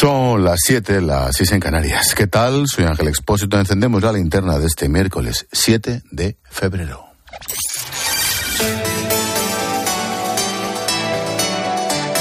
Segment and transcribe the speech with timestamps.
[0.00, 2.14] Son las 7, las 6 en Canarias.
[2.14, 2.66] ¿Qué tal?
[2.68, 3.58] Soy Ángel Expósito.
[3.58, 7.04] Encendemos la linterna de este miércoles 7 de febrero.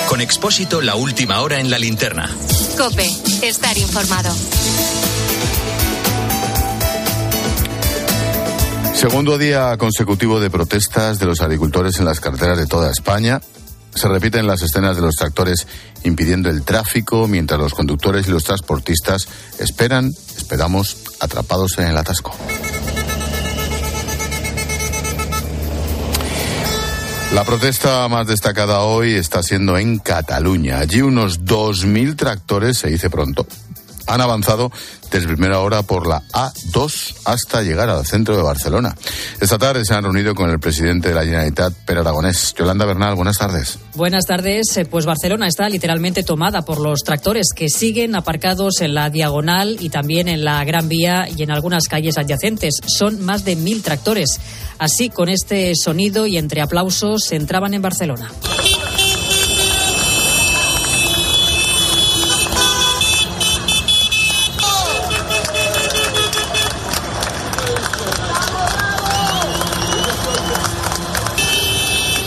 [0.09, 2.27] Con Expósito, la última hora en la linterna.
[2.79, 3.07] Cope,
[3.43, 4.35] estar informado.
[8.95, 13.39] Segundo día consecutivo de protestas de los agricultores en las carreteras de toda España.
[13.97, 15.65] Se repiten las escenas de los tractores
[16.03, 22.35] impidiendo el tráfico mientras los conductores y los transportistas esperan, esperamos, atrapados en el atasco.
[27.33, 30.77] La protesta más destacada hoy está siendo en Cataluña.
[30.77, 33.47] Allí unos 2.000 tractores, se dice pronto,
[34.07, 34.71] han avanzado
[35.11, 38.95] desde primera hora por la A2 hasta llegar al centro de Barcelona.
[39.39, 42.53] Esta tarde se han reunido con el presidente de la Generalitat, Per Aragonés.
[42.57, 43.79] Yolanda Bernal, buenas tardes.
[43.95, 44.75] Buenas tardes.
[44.77, 49.77] Eh, pues Barcelona está literalmente tomada por los tractores que siguen aparcados en la diagonal
[49.79, 52.75] y también en la Gran Vía y en algunas calles adyacentes.
[52.85, 54.39] Son más de mil tractores.
[54.79, 58.31] Así, con este sonido y entre aplausos, entraban en Barcelona.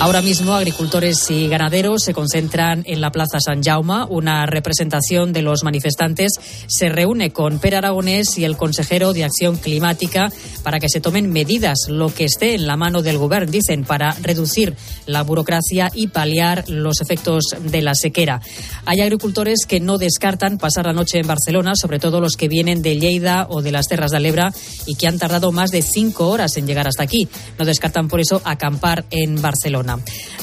[0.01, 4.07] Ahora mismo, agricultores y ganaderos se concentran en la Plaza San Jaume.
[4.09, 9.59] Una representación de los manifestantes se reúne con Per Aragonés y el consejero de Acción
[9.59, 13.85] Climática para que se tomen medidas, lo que esté en la mano del gobierno, dicen,
[13.85, 18.41] para reducir la burocracia y paliar los efectos de la sequera.
[18.87, 22.81] Hay agricultores que no descartan pasar la noche en Barcelona, sobre todo los que vienen
[22.81, 24.51] de Lleida o de las Terras de Alebra
[24.87, 27.29] y que han tardado más de cinco horas en llegar hasta aquí.
[27.59, 29.90] No descartan por eso acampar en Barcelona.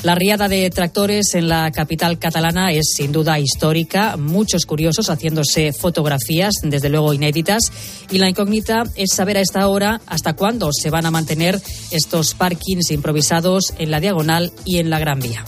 [0.04, 5.74] La riada de tractores en la capital catalana es sin duda histórica, muchos curiosos haciéndose
[5.74, 7.64] fotografías, desde luego inéditas,
[8.12, 11.60] y la incógnita es saber a esta hora hasta cuándo se van a mantener
[11.92, 15.46] estos parkings improvisados en la diagonal y en la Gran Vía.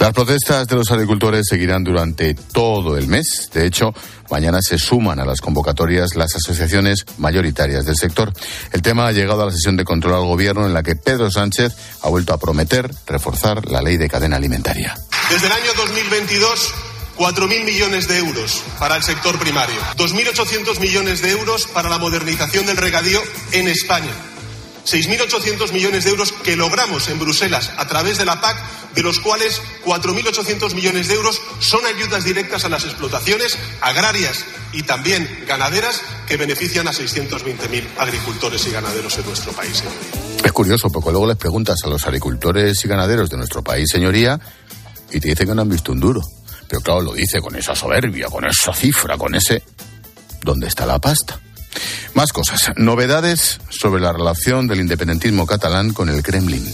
[0.00, 3.50] Las protestas de los agricultores seguirán durante todo el mes.
[3.52, 3.92] De hecho,
[4.30, 8.32] mañana se suman a las convocatorias las asociaciones mayoritarias del sector.
[8.72, 11.30] El tema ha llegado a la sesión de control al gobierno en la que Pedro
[11.30, 14.94] Sánchez ha vuelto a prometer reforzar la ley de cadena alimentaria.
[15.28, 16.74] Desde el año 2022
[17.18, 22.64] 4.000 millones de euros para el sector primario, 2.800 millones de euros para la modernización
[22.64, 23.20] del regadío
[23.52, 24.10] en España,
[24.84, 28.56] 6.800 millones de euros que logramos en Bruselas a través de la PAC,
[28.94, 34.82] de los cuales 4.800 millones de euros son ayudas directas a las explotaciones agrarias y
[34.82, 39.82] también ganaderas que benefician a 620.000 agricultores y ganaderos en nuestro país.
[40.44, 44.40] Es curioso, porque luego les preguntas a los agricultores y ganaderos de nuestro país, señoría,
[45.10, 46.22] y te dicen que no han visto un duro.
[46.68, 49.62] Pero claro, lo dice con esa soberbia, con esa cifra, con ese...
[50.42, 51.38] ¿Dónde está la pasta?
[52.14, 52.72] Más cosas.
[52.76, 56.64] Novedades sobre la relación del independentismo catalán con el Kremlin.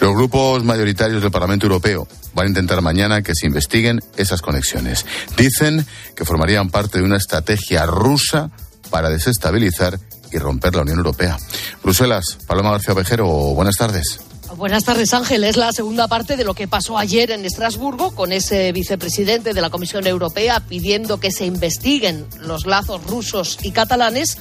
[0.00, 5.04] Los grupos mayoritarios del Parlamento Europeo van a intentar mañana que se investiguen esas conexiones.
[5.36, 5.86] Dicen
[6.16, 8.50] que formarían parte de una estrategia rusa
[8.90, 9.98] para desestabilizar
[10.30, 11.36] y romper la Unión Europea.
[11.82, 14.20] Bruselas, Paloma García Vejero, buenas tardes.
[14.58, 15.44] Buenas tardes, Ángel.
[15.44, 19.60] Es la segunda parte de lo que pasó ayer en Estrasburgo con ese vicepresidente de
[19.60, 24.36] la Comisión Europea pidiendo que se investiguen los lazos rusos y catalanes.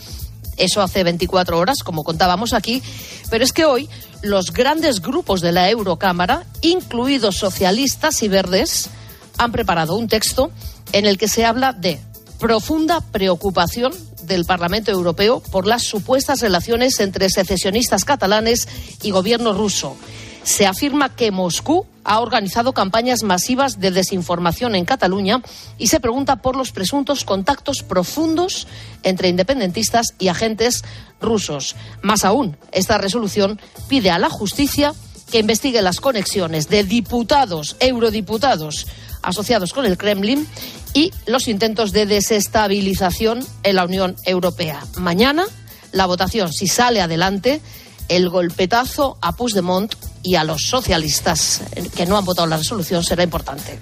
[0.58, 2.82] Eso hace 24 horas, como contábamos aquí.
[3.30, 3.90] Pero es que hoy
[4.24, 8.90] los grandes grupos de la Eurocámara, incluidos socialistas y verdes,
[9.38, 10.50] han preparado un texto
[10.94, 12.00] en el que se habla de
[12.40, 13.94] profunda preocupación
[14.28, 18.68] del Parlamento Europeo por las supuestas relaciones entre secesionistas catalanes
[19.02, 19.98] y gobierno ruso.
[20.44, 25.42] Se afirma que Moscú ha organizado campañas masivas de desinformación en Cataluña
[25.78, 28.68] y se pregunta por los presuntos contactos profundos
[29.04, 30.84] entre independentistas y agentes
[31.20, 31.76] rusos.
[32.02, 33.60] Más aún, esta resolución
[33.90, 34.94] pide a la justicia
[35.30, 38.88] que investigue las conexiones de diputados, eurodiputados
[39.28, 40.48] asociados con el Kremlin
[40.94, 44.84] y los intentos de desestabilización en la Unión Europea.
[44.96, 45.46] Mañana,
[45.92, 47.62] la votación, si sale adelante,
[48.08, 49.94] el golpetazo a Puigdemont
[50.24, 51.62] y a los socialistas
[51.96, 53.78] que no han votado la resolución será importante.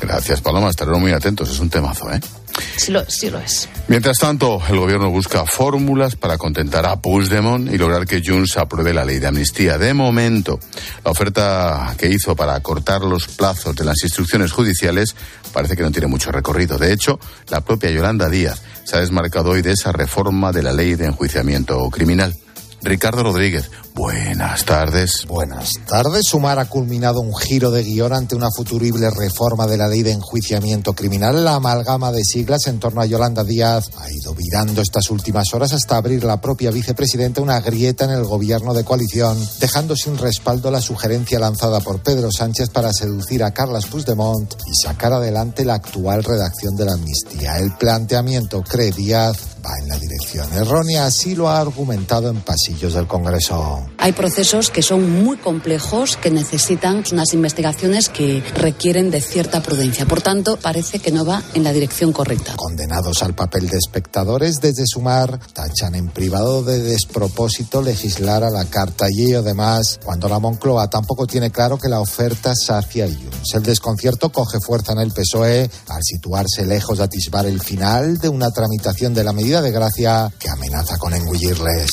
[0.00, 0.70] Gracias, Paloma.
[0.70, 1.50] Estaremos muy atentos.
[1.50, 2.20] Es un temazo, ¿eh?
[2.76, 3.68] Sí lo, es.
[3.88, 8.94] Mientras tanto, el gobierno busca fórmulas para contentar a Puigdemont y lograr que Junts apruebe
[8.94, 9.78] la ley de amnistía.
[9.78, 10.58] De momento,
[11.04, 15.14] la oferta que hizo para acortar los plazos de las instrucciones judiciales
[15.52, 16.78] parece que no tiene mucho recorrido.
[16.78, 17.18] De hecho,
[17.48, 21.06] la propia Yolanda Díaz se ha desmarcado hoy de esa reforma de la ley de
[21.06, 22.36] enjuiciamiento criminal.
[22.82, 23.70] Ricardo Rodríguez.
[23.96, 25.24] Buenas tardes.
[25.26, 26.26] Buenas tardes.
[26.26, 30.12] Sumar ha culminado un giro de guion ante una futurible reforma de la ley de
[30.12, 31.42] enjuiciamiento criminal.
[31.42, 35.72] La amalgama de siglas en torno a Yolanda Díaz ha ido virando estas últimas horas
[35.72, 40.70] hasta abrir la propia vicepresidenta una grieta en el gobierno de coalición, dejando sin respaldo
[40.70, 45.76] la sugerencia lanzada por Pedro Sánchez para seducir a Carlas Puigdemont y sacar adelante la
[45.76, 47.58] actual redacción de la amnistía.
[47.60, 52.92] El planteamiento, cree Díaz, va en la dirección errónea, así lo ha argumentado en pasillos
[52.92, 53.85] del Congreso.
[53.98, 60.06] Hay procesos que son muy complejos, que necesitan unas investigaciones que requieren de cierta prudencia.
[60.06, 62.54] Por tanto, parece que no va en la dirección correcta.
[62.56, 68.64] Condenados al papel de espectadores desde Sumar, tachan en privado de despropósito legislar a la
[68.66, 73.54] carta y además cuando la Moncloa tampoco tiene claro que la oferta sacia el Junts.
[73.54, 78.28] El desconcierto coge fuerza en el PSOE al situarse lejos de atisbar el final de
[78.28, 81.90] una tramitación de la medida de gracia que amenaza con engullirles.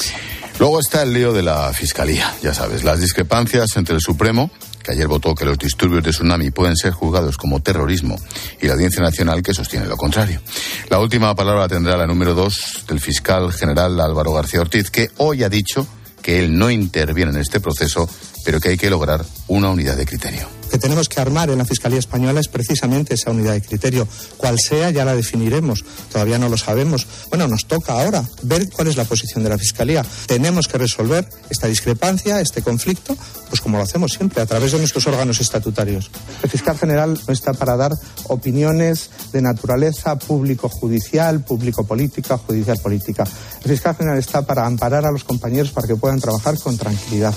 [0.60, 4.52] Luego está el lío de la Fiscalía, ya sabes, las discrepancias entre el Supremo,
[4.84, 8.18] que ayer votó que los disturbios de tsunami pueden ser juzgados como terrorismo,
[8.62, 10.42] y la Audiencia Nacional, que sostiene lo contrario.
[10.90, 15.44] La última palabra tendrá la número dos del fiscal general Álvaro García Ortiz, que hoy
[15.44, 15.88] ha dicho
[16.22, 18.10] que él no interviene en este proceso,
[18.44, 21.66] pero que hay que lograr una unidad de criterio que tenemos que armar en la
[21.66, 24.08] Fiscalía Española es precisamente esa unidad de criterio.
[24.38, 25.86] Cual sea, ya la definiremos.
[26.12, 27.06] Todavía no lo sabemos.
[27.30, 30.04] Bueno, nos toca ahora ver cuál es la posición de la Fiscalía.
[30.26, 33.16] Tenemos que resolver esta discrepancia, este conflicto,
[33.50, 36.10] pues como lo hacemos siempre, a través de nuestros órganos estatutarios.
[36.42, 37.92] El fiscal general no está para dar
[38.30, 43.26] opiniones de naturaleza público-judicial, público-política, judicial-política.
[43.64, 47.36] El fiscal general está para amparar a los compañeros para que puedan trabajar con tranquilidad.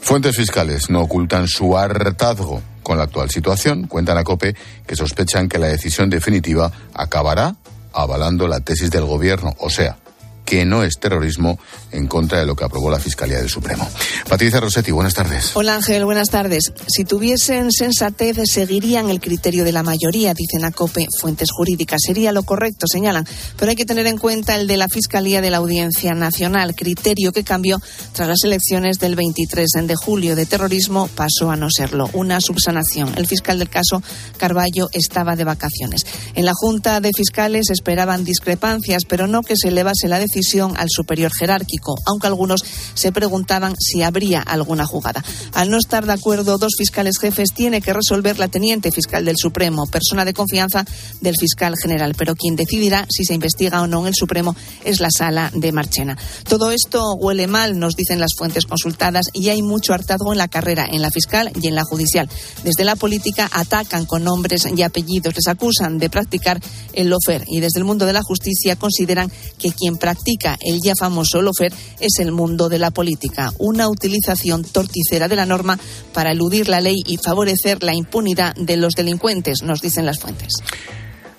[0.00, 3.86] Fuentes fiscales no ocultan su hartazgo con la actual situación.
[3.86, 4.56] Cuentan a COPE
[4.86, 7.56] que sospechan que la decisión definitiva acabará
[7.92, 9.96] avalando la tesis del gobierno, o sea,
[10.44, 11.58] que no es terrorismo
[11.92, 13.88] en contra de lo que aprobó la Fiscalía del Supremo.
[14.28, 15.52] Patricia Rossetti, buenas tardes.
[15.54, 16.72] Hola Ángel, buenas tardes.
[16.88, 22.00] Si tuviesen sensatez, seguirían el criterio de la mayoría, dicen a COPE fuentes jurídicas.
[22.04, 23.26] Sería lo correcto, señalan.
[23.58, 27.32] Pero hay que tener en cuenta el de la Fiscalía de la Audiencia Nacional, criterio
[27.32, 27.78] que cambió
[28.12, 30.36] tras las elecciones del 23 de julio.
[30.36, 32.08] De terrorismo pasó a no serlo.
[32.12, 33.12] Una subsanación.
[33.16, 34.02] El fiscal del caso,
[34.36, 36.06] Carballo, estaba de vacaciones.
[36.34, 40.29] En la Junta de Fiscales esperaban discrepancias, pero no que se elevase la decisión
[40.76, 45.24] al superior jerárquico, aunque algunos se preguntaban si habría alguna jugada.
[45.54, 49.36] Al no estar de acuerdo, dos fiscales jefes tiene que resolver la teniente fiscal del
[49.36, 50.84] Supremo, persona de confianza
[51.20, 54.54] del fiscal general, pero quien decidirá si se investiga o no en el Supremo
[54.84, 56.16] es la sala de Marchena.
[56.48, 60.48] Todo esto huele mal, nos dicen las fuentes consultadas, y hay mucho hartazgo en la
[60.48, 62.28] carrera, en la fiscal y en la judicial.
[62.64, 66.60] Desde la política atacan con nombres y apellidos, les acusan de practicar
[66.92, 70.19] el lofer y desde el mundo de la justicia consideran que quien practica
[70.60, 75.46] el ya famoso lofer es el mundo de la política, una utilización torticera de la
[75.46, 75.78] norma
[76.12, 80.54] para eludir la ley y favorecer la impunidad de los delincuentes, nos dicen las fuentes.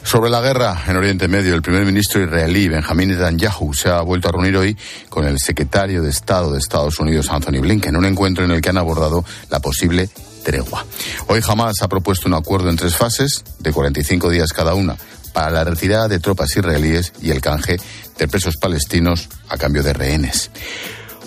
[0.04, 4.30] Sobre la guerra en Oriente Medio, el primer ministro israelí Benjamin Netanyahu se ha vuelto
[4.30, 4.76] a reunir hoy
[5.10, 8.62] con el secretario de Estado de Estados Unidos, Anthony Blinken, en un encuentro en el
[8.62, 10.10] que han abordado la posible
[10.44, 10.86] tregua.
[11.28, 14.98] Hoy Hamas ha propuesto un acuerdo en tres fases de 45 días cada una
[15.34, 17.78] para la retirada de tropas israelíes y el canje
[18.18, 20.52] de presos palestinos a cambio de rehenes.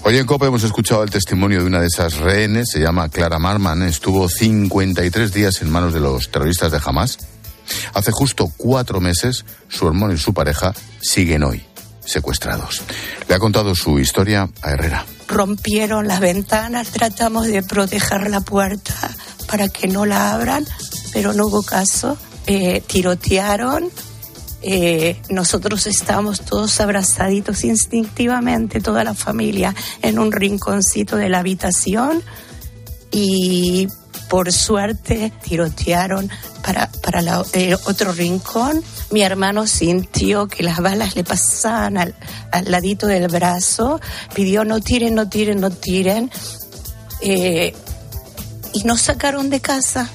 [0.02, 3.38] Hoy en COPE hemos escuchado el testimonio de una de esas rehenes, se llama Clara
[3.38, 7.18] Marman, estuvo 53 días en manos de los terroristas de Hamas.
[7.94, 11.64] Hace justo cuatro meses, su hermano y su pareja siguen hoy
[12.04, 12.82] secuestrados.
[13.28, 15.06] Le ha contado su historia a Herrera.
[15.26, 18.94] Rompieron las ventanas, tratamos de proteger la puerta
[19.46, 20.66] para que no la abran,
[21.12, 22.18] pero no hubo caso.
[22.46, 23.90] Eh, tirotearon,
[24.66, 32.22] eh, nosotros estábamos todos abrazaditos instintivamente, toda la familia, en un rinconcito de la habitación
[33.10, 33.88] y
[34.28, 36.30] por suerte tirotearon
[36.62, 37.20] para, para
[37.52, 38.82] el otro rincón.
[39.10, 42.14] Mi hermano sintió que las balas le pasaban al,
[42.50, 44.00] al ladito del brazo,
[44.34, 46.30] pidió no tiren, no tiren, no tiren.
[47.20, 47.74] Eh,
[48.72, 50.10] y nos sacaron de casa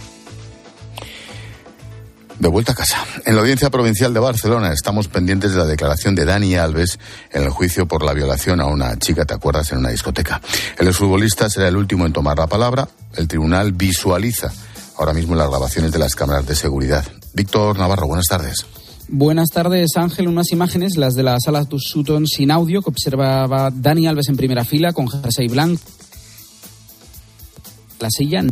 [2.39, 2.97] de vuelta a casa.
[3.25, 6.99] En la Audiencia Provincial de Barcelona estamos pendientes de la declaración de Dani Alves
[7.31, 10.41] en el juicio por la violación a una chica, ¿te acuerdas?, en una discoteca.
[10.77, 12.87] El exfutbolista será el último en tomar la palabra.
[13.15, 14.51] El tribunal visualiza
[14.97, 17.05] ahora mismo las grabaciones de las cámaras de seguridad.
[17.33, 18.65] Víctor Navarro, buenas tardes.
[19.07, 20.27] Buenas tardes, Ángel.
[20.27, 24.63] Unas imágenes, las de la sala Sutton sin audio, que observaba Dani Alves en primera
[24.63, 25.81] fila con jersey blanco.
[27.99, 28.43] La silla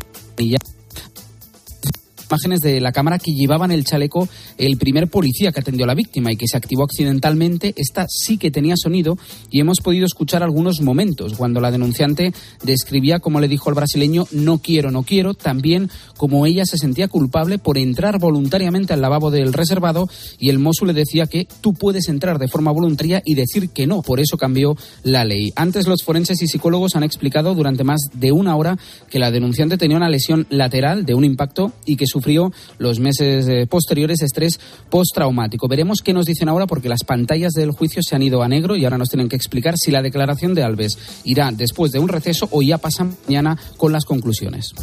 [2.30, 5.88] imágenes de la cámara que llevaba en el chaleco el primer policía que atendió a
[5.88, 7.74] la víctima y que se activó accidentalmente.
[7.76, 9.18] Esta sí que tenía sonido
[9.50, 14.26] y hemos podido escuchar algunos momentos cuando la denunciante describía, como le dijo el brasileño,
[14.32, 19.32] no quiero, no quiero, también como ella se sentía culpable por entrar voluntariamente al lavabo
[19.32, 20.08] del reservado
[20.40, 23.88] y el Mosu le decía que tú puedes entrar de forma voluntaria y decir que
[23.88, 25.52] no, por eso cambió la ley.
[25.56, 28.78] Antes los forenses y psicólogos han explicado durante más de una hora
[29.10, 33.48] que la denunciante tenía una lesión lateral de un impacto y que sufrió los meses
[33.48, 34.60] eh, posteriores estrés
[34.90, 35.68] postraumático.
[35.68, 38.76] Veremos qué nos dicen ahora porque las pantallas del juicio se han ido a negro
[38.76, 42.08] y ahora nos tienen que explicar si la declaración de Alves irá después de un
[42.08, 44.74] receso o ya pasa mañana con las conclusiones.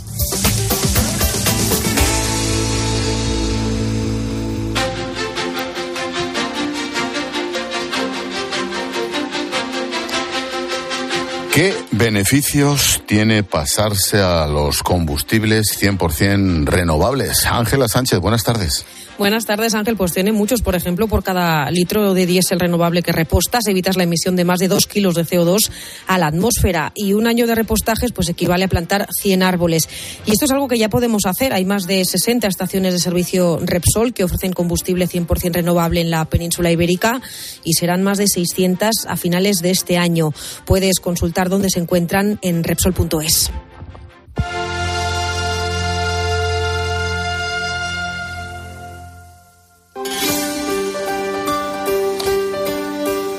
[11.55, 17.47] ¿Qué beneficios tiene pasarse a los combustibles 100% renovables?
[17.47, 18.85] Ángela Sánchez, buenas tardes.
[19.17, 19.97] Buenas tardes, Ángel.
[19.97, 20.61] Pues tiene muchos.
[20.61, 24.59] Por ejemplo, por cada litro de diésel renovable que repostas, evitas la emisión de más
[24.59, 25.71] de dos kilos de CO2
[26.09, 26.91] a la atmósfera.
[26.97, 29.89] Y un año de repostajes pues equivale a plantar 100 árboles.
[30.27, 31.53] Y esto es algo que ya podemos hacer.
[31.53, 36.25] Hay más de 60 estaciones de servicio Repsol que ofrecen combustible 100% renovable en la
[36.25, 37.21] península ibérica
[37.63, 40.33] y serán más de 600 a finales de este año.
[40.67, 43.53] Puedes consultar dónde se encuentran en repsol.es.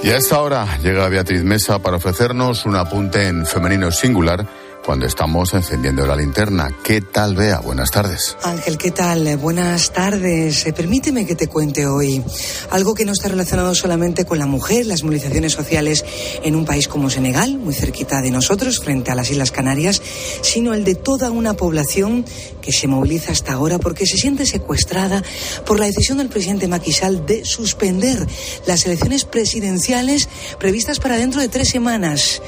[0.06, 4.46] Y a esta hora llega Beatriz Mesa para ofrecernos un apunte en femenino singular
[4.86, 6.70] cuando estamos encendiendo la linterna.
[6.84, 7.60] ¿Qué tal, Bea?
[7.60, 8.38] Buenas tardes.
[8.44, 9.36] Ángel, ¿qué tal?
[9.38, 10.65] Buenas tardes.
[10.68, 12.24] Eh, permíteme que te cuente hoy
[12.70, 16.06] algo que no está relacionado solamente con la mujer, las movilizaciones sociales
[16.44, 20.01] en un país como Senegal, muy cerquita de nosotros, frente a las Islas Canarias,
[20.42, 22.24] sino el de toda una población
[22.62, 25.24] que se moviliza hasta ahora porque se siente secuestrada
[25.65, 28.25] por la decisión del presidente Macky Sall de suspender
[28.65, 32.42] las elecciones presidenciales previstas para dentro de tres semanas.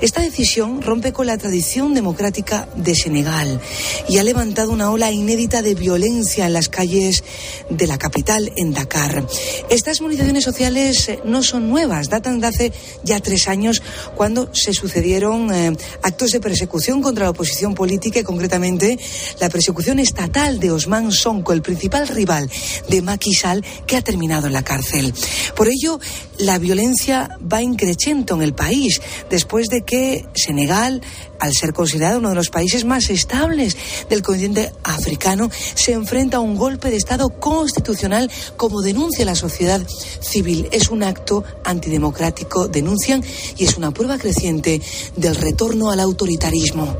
[0.00, 3.60] Esta decisión rompe con la tradición democrática de Senegal
[4.08, 7.24] y ha levantado una ola inédita de violencia en las calles
[7.68, 9.26] de la capital, en Dakar.
[9.68, 12.72] Estas movilizaciones sociales eh, no son nuevas, datan de hace
[13.02, 13.82] ya tres años
[14.14, 18.98] cuando se sucedieron eh, actos de persecución contra la oposición política y concretamente
[19.40, 22.48] la persecución estatal de Osman Sonko, el principal rival
[22.88, 25.12] de Macky Sall, que ha terminado en la cárcel.
[25.56, 25.98] Por ello,
[26.38, 29.00] la violencia va increciendo en el país
[29.30, 31.02] después de que Senegal
[31.40, 33.76] al ser considerado uno de los países más estables
[34.08, 39.82] del continente africano, se enfrenta a un golpe de Estado constitucional como denuncia la sociedad
[40.20, 40.68] civil.
[40.72, 43.22] Es un acto antidemocrático, denuncian,
[43.58, 44.80] y es una prueba creciente
[45.16, 46.96] del retorno al autoritarismo.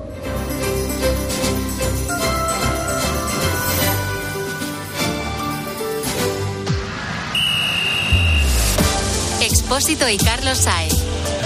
[9.41, 10.95] Expósito y Carlos Saez.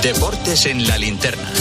[0.02, 1.52] Deportes en la linterna.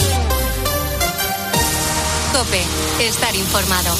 [2.38, 2.63] Cope,
[3.00, 3.96] estar informado.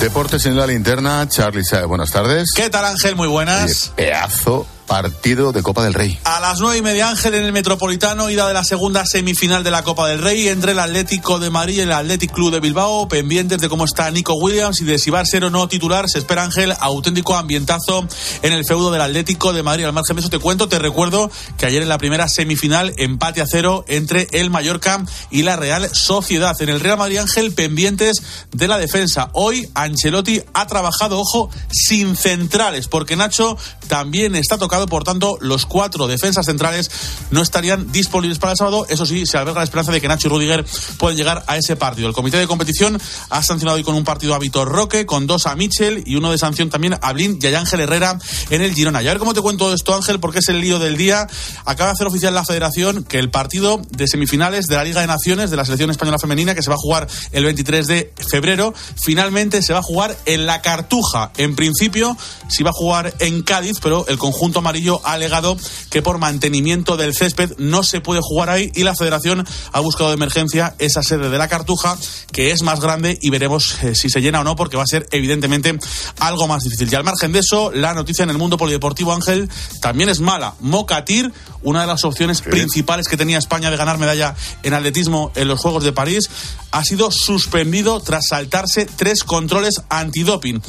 [0.00, 2.50] Deportes en la linterna, Charlie Sae, buenas tardes.
[2.54, 3.16] ¿Qué tal Ángel?
[3.16, 3.92] Muy buenas.
[3.96, 6.18] Oye, pedazo partido de Copa del Rey.
[6.24, 9.70] A las nueve y media Ángel en el Metropolitano, ida de la segunda semifinal de
[9.70, 13.08] la Copa del Rey entre el Atlético de Madrid y el Athletic Club de Bilbao,
[13.08, 16.08] pendientes de cómo está Nico Williams y de si va a ser o no titular.
[16.08, 18.06] Se espera Ángel auténtico ambientazo
[18.42, 19.84] en el feudo del Atlético de Madrid.
[19.84, 23.40] Al margen de eso te cuento, te recuerdo que ayer en la primera semifinal empate
[23.40, 26.54] a cero entre el Mallorca y la Real Sociedad.
[26.60, 29.30] En el Real Madrid Ángel pendientes de la defensa.
[29.32, 33.56] Hoy Ancelotti ha trabajado, ojo, sin centrales, porque Nacho
[33.88, 36.90] también está tocando por tanto, los cuatro defensas centrales
[37.30, 38.86] no estarían disponibles para el sábado.
[38.90, 40.66] Eso sí, se alberga la esperanza de que Nacho y Rudiger
[40.98, 42.08] pueden llegar a ese partido.
[42.08, 45.46] El comité de competición ha sancionado hoy con un partido a Vitor Roque, con dos
[45.46, 48.18] a Michel y uno de sanción también a Blin y a Ángel Herrera
[48.50, 49.02] en el Girona.
[49.02, 51.26] Y a ver cómo te cuento esto, Ángel, porque es el lío del día.
[51.64, 55.06] Acaba de hacer oficial la federación que el partido de semifinales de la Liga de
[55.06, 58.74] Naciones de la selección española femenina, que se va a jugar el 23 de febrero,
[59.00, 61.30] finalmente se va a jugar en la Cartuja.
[61.36, 62.16] En principio,
[62.48, 65.56] se va a jugar en Cádiz, pero el conjunto amarillo ha alegado
[65.90, 70.10] que por mantenimiento del césped no se puede jugar ahí y la federación ha buscado
[70.10, 71.96] de emergencia esa sede de la Cartuja,
[72.32, 74.86] que es más grande y veremos eh, si se llena o no, porque va a
[74.86, 75.78] ser evidentemente
[76.18, 76.88] algo más difícil.
[76.90, 79.48] Y al margen de eso, la noticia en el mundo polideportivo, Ángel,
[79.80, 80.54] también es mala.
[80.60, 81.32] Mocatir,
[81.62, 85.60] una de las opciones principales que tenía España de ganar medalla en atletismo en los
[85.60, 86.28] Juegos de París,
[86.72, 90.60] ha sido suspendido tras saltarse tres controles antidoping.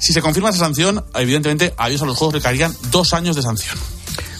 [0.00, 3.42] Si se confirma esa sanción, evidentemente, adiós a los Juegos le caerían dos años de
[3.42, 3.78] sanción.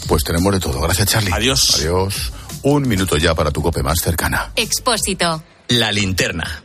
[0.08, 0.80] Pues tenemos de todo.
[0.80, 1.32] Gracias, Charlie.
[1.32, 1.76] Adiós.
[1.76, 2.32] Adiós.
[2.62, 4.52] Un minuto ya para tu cope más cercana.
[4.56, 5.42] Expósito.
[5.68, 6.64] La linterna.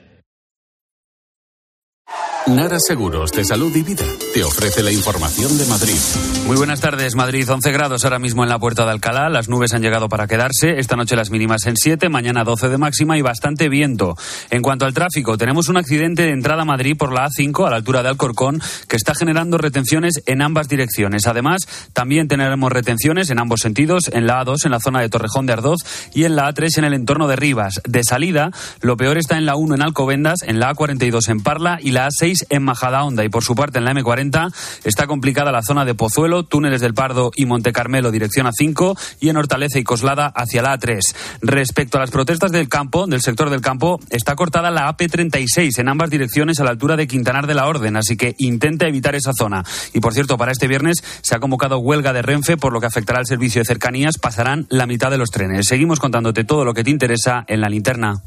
[2.47, 5.97] Nara Seguros de Salud y Vida te ofrece la información de Madrid.
[6.45, 7.49] Muy buenas tardes, Madrid.
[7.49, 9.29] 11 grados ahora mismo en la puerta de Alcalá.
[9.29, 10.77] Las nubes han llegado para quedarse.
[10.77, 14.15] Esta noche las mínimas en 7, mañana 12 de máxima y bastante viento.
[14.51, 17.71] En cuanto al tráfico, tenemos un accidente de entrada a Madrid por la A5 a
[17.71, 21.25] la altura de Alcorcón que está generando retenciones en ambas direcciones.
[21.25, 21.61] Además,
[21.93, 25.53] también tendremos retenciones en ambos sentidos, en la A2 en la zona de Torrejón de
[25.53, 25.79] Ardoz
[26.13, 27.81] y en la A3 en el entorno de Rivas.
[27.87, 31.79] De salida, lo peor está en la 1 en Alcobendas, en la A42 en Parla
[31.81, 35.61] y la A6 en Majadahonda y por su parte en la M40 está complicada la
[35.61, 39.83] zona de Pozuelo, túneles del Pardo y Monte Carmelo dirección A5 y en Hortaleza y
[39.83, 40.99] Coslada hacia la A3.
[41.41, 45.89] Respecto a las protestas del campo, del sector del campo, está cortada la AP36 en
[45.89, 49.31] ambas direcciones a la altura de Quintanar de la Orden, así que intenta evitar esa
[49.37, 49.63] zona.
[49.93, 52.87] Y por cierto, para este viernes se ha convocado huelga de Renfe, por lo que
[52.87, 55.67] afectará al servicio de cercanías, pasarán la mitad de los trenes.
[55.67, 58.21] Seguimos contándote todo lo que te interesa en la linterna.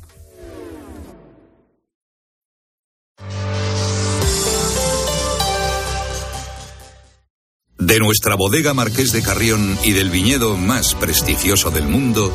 [7.88, 12.30] De nuestra bodega Marqués de Carrión y del viñedo más prestigioso del mundo,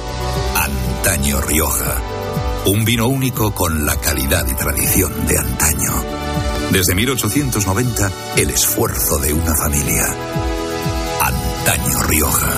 [0.55, 2.01] Antaño Rioja.
[2.65, 5.91] Un vino único con la calidad y tradición de antaño.
[6.71, 10.03] Desde 1890, el esfuerzo de una familia.
[11.21, 12.51] Antaño Rioja.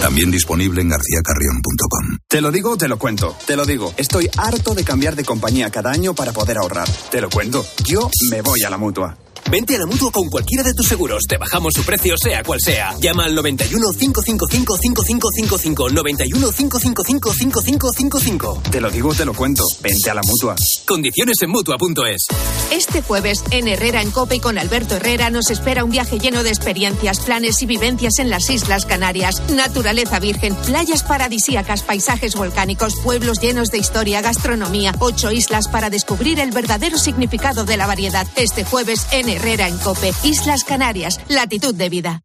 [0.00, 2.18] También disponible en garcíacarrión.com.
[2.26, 3.36] Te lo digo, te lo cuento.
[3.46, 3.94] Te lo digo.
[3.96, 6.88] Estoy harto de cambiar de compañía cada año para poder ahorrar.
[7.12, 7.64] Te lo cuento.
[7.84, 9.16] Yo me voy a la mutua.
[9.50, 11.24] Vente a la mutua con cualquiera de tus seguros.
[11.28, 12.94] Te bajamos su precio, sea cual sea.
[13.00, 15.90] Llama al 91 555 5555.
[15.90, 18.62] 91 555 5555.
[18.70, 19.64] Te lo digo, te lo cuento.
[19.82, 20.54] Vente a la mutua.
[20.86, 22.26] Condiciones en mutua.es.
[22.70, 26.44] Este jueves, en Herrera en Cope y con Alberto Herrera, nos espera un viaje lleno
[26.44, 29.42] de experiencias, planes y vivencias en las Islas Canarias.
[29.50, 34.94] Naturaleza virgen, playas paradisíacas, paisajes volcánicos, pueblos llenos de historia, gastronomía.
[35.00, 38.28] Ocho islas para descubrir el verdadero significado de la variedad.
[38.36, 42.22] Este jueves, en Herrera en Cope, Islas Canarias, latitud de vida.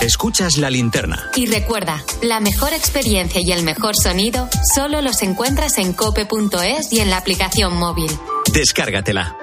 [0.00, 1.30] Escuchas la linterna.
[1.36, 7.00] Y recuerda, la mejor experiencia y el mejor sonido solo los encuentras en cope.es y
[7.00, 8.10] en la aplicación móvil.
[8.52, 9.41] Descárgatela.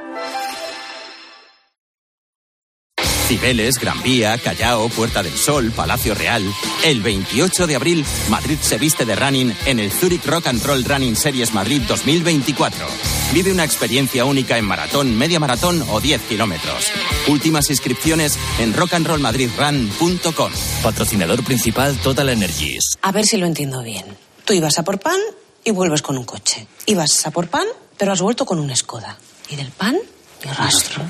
[3.30, 6.44] Cibeles, Gran Vía, Callao, Puerta del Sol, Palacio Real.
[6.84, 10.84] El 28 de abril, Madrid se viste de running en el Zurich Rock and Roll
[10.84, 12.88] Running Series Madrid 2024.
[13.32, 16.88] Vive una experiencia única en maratón, media maratón o 10 kilómetros.
[17.28, 20.52] Últimas inscripciones en rockandrollmadridrun.com.
[20.82, 22.98] Patrocinador principal Total Energies.
[23.04, 24.06] A ver si lo entiendo bien.
[24.44, 25.20] Tú ibas a por pan
[25.64, 26.66] y vuelves con un coche.
[26.88, 29.20] Ibas a por pan, pero has vuelto con una escoda.
[29.52, 30.00] Y del pan,
[30.44, 31.04] ni rastro.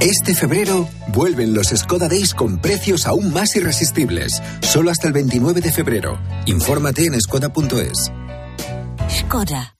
[0.00, 4.40] Este febrero vuelven los Skoda Days con precios aún más irresistibles.
[4.62, 6.18] Solo hasta el 29 de febrero.
[6.46, 8.10] Infórmate en skoda.es.
[9.10, 9.79] Skoda.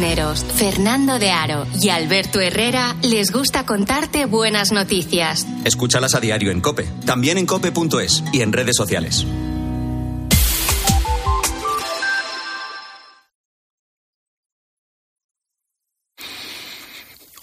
[0.00, 5.46] Cisneros, Fernando de Aro y Alberto Herrera les gusta contarte buenas noticias.
[5.66, 9.26] Escúchalas a diario en COPE, también en cope.es y en redes sociales.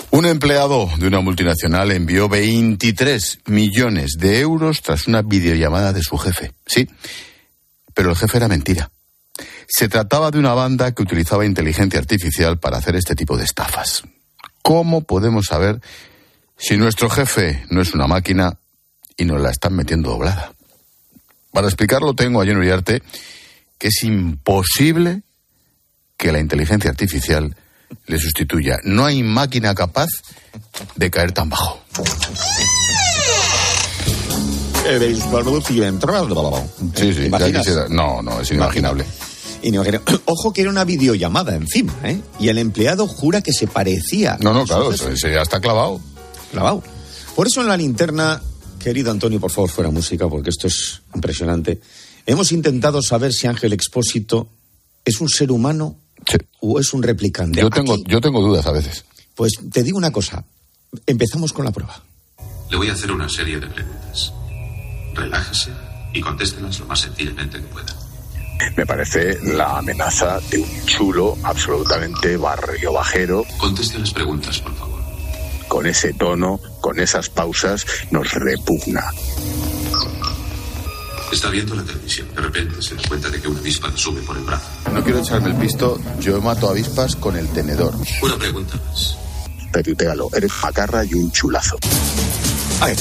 [0.09, 6.17] Un empleado de una multinacional envió 23 millones de euros tras una videollamada de su
[6.17, 6.53] jefe.
[6.65, 6.89] Sí,
[7.93, 8.89] pero el jefe era mentira.
[9.67, 14.03] Se trataba de una banda que utilizaba inteligencia artificial para hacer este tipo de estafas.
[14.61, 15.81] ¿Cómo podemos saber
[16.57, 18.57] si nuestro jefe no es una máquina
[19.17, 20.53] y nos la están metiendo doblada?
[21.51, 23.01] Para explicarlo tengo a Jenny Uriarte
[23.77, 25.21] que es imposible
[26.17, 27.55] que la inteligencia artificial
[28.05, 28.79] le sustituya.
[28.83, 30.09] No hay máquina capaz
[30.95, 31.79] de caer tan bajo.
[36.95, 37.87] Sí, sí, ya quisiera.
[37.89, 39.05] No, no, es inimaginable.
[40.25, 42.21] Ojo que era una videollamada encima, ¿eh?
[42.39, 44.37] Y el empleado jura que se parecía.
[44.41, 45.99] No, no, claro, ese ya está clavado.
[46.51, 46.83] Clavado.
[47.35, 48.41] Por eso en la linterna
[48.79, 51.81] Querido Antonio, por favor, fuera música, porque esto es impresionante.
[52.25, 54.49] Hemos intentado saber si Ángel Expósito
[55.03, 55.97] es un ser humano
[56.61, 57.59] o es un replicante.
[57.59, 59.05] Yo tengo, yo tengo dudas a veces.
[59.35, 60.45] Pues te digo una cosa.
[61.05, 62.01] Empezamos con la prueba.
[62.69, 64.33] Le voy a hacer una serie de preguntas.
[65.13, 65.71] Relájese
[66.13, 67.96] y contéstelas lo más sencillamente que pueda.
[68.75, 73.45] Me parece la amenaza de un chulo absolutamente barrio bajero.
[73.57, 75.01] Conteste las preguntas, por favor.
[75.67, 79.03] Con ese tono, con esas pausas, nos repugna.
[81.31, 82.27] Está viendo la televisión.
[82.33, 84.65] De repente se da cuenta de que una avispa le sube por el brazo.
[84.93, 87.93] No quiero echarme el pisto, yo mato avispas con el tenedor.
[88.21, 89.17] Una pregunta más.
[89.71, 91.77] Retuitealo, eres macarra y un chulazo.
[92.79, 92.95] Ay,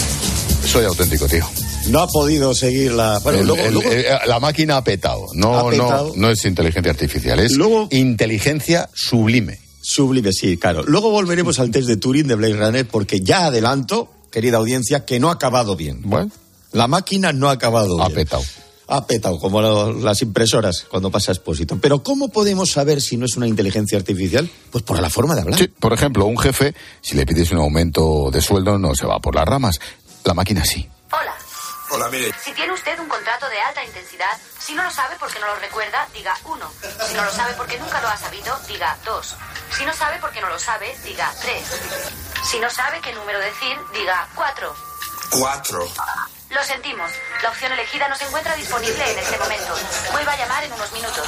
[0.66, 1.46] Soy auténtico, tío.
[1.88, 3.18] No ha podido seguir la.
[3.20, 5.26] Bueno, El- luego, el- luego- eh, la máquina ha petado.
[5.34, 6.08] No, Ha petado.
[6.14, 7.56] no, no es inteligencia artificial, es
[7.90, 9.58] inteligencia sublime.
[9.82, 10.82] Sublime, sí, claro.
[10.84, 15.20] Luego volveremos al test de Turing de Blade Runner porque ya adelanto, querida audiencia, que
[15.20, 16.00] no ha acabado bien.
[16.02, 16.30] Bueno.
[16.72, 18.16] La máquina no ha acabado Ha bien.
[18.24, 18.42] petado.
[18.88, 21.76] Ha petado, como lo- las impresoras cuando pasa Expósito.
[21.80, 24.48] Pero ¿cómo podemos saber si no es una inteligencia artificial?
[24.70, 25.58] Pues por la forma de hablar.
[25.58, 29.18] Sí, por ejemplo, un jefe, si le pides un aumento de sueldo, no se va
[29.20, 29.80] por las ramas.
[30.24, 30.86] La máquina sí.
[31.12, 31.34] Hola.
[31.90, 32.32] Hola, mire.
[32.42, 35.56] Si tiene usted un contrato de alta intensidad, si no lo sabe porque no lo
[35.56, 36.70] recuerda, diga uno.
[37.08, 39.34] Si no lo sabe porque nunca lo ha sabido, diga dos.
[39.76, 41.62] Si no sabe porque no lo sabe, diga tres.
[42.50, 44.74] Si no sabe qué número decir, diga cuatro.
[45.30, 45.86] Cuatro.
[46.50, 47.10] Lo sentimos.
[47.42, 49.74] La opción elegida no se encuentra disponible en este momento.
[50.12, 51.26] Vuelva a llamar en unos minutos.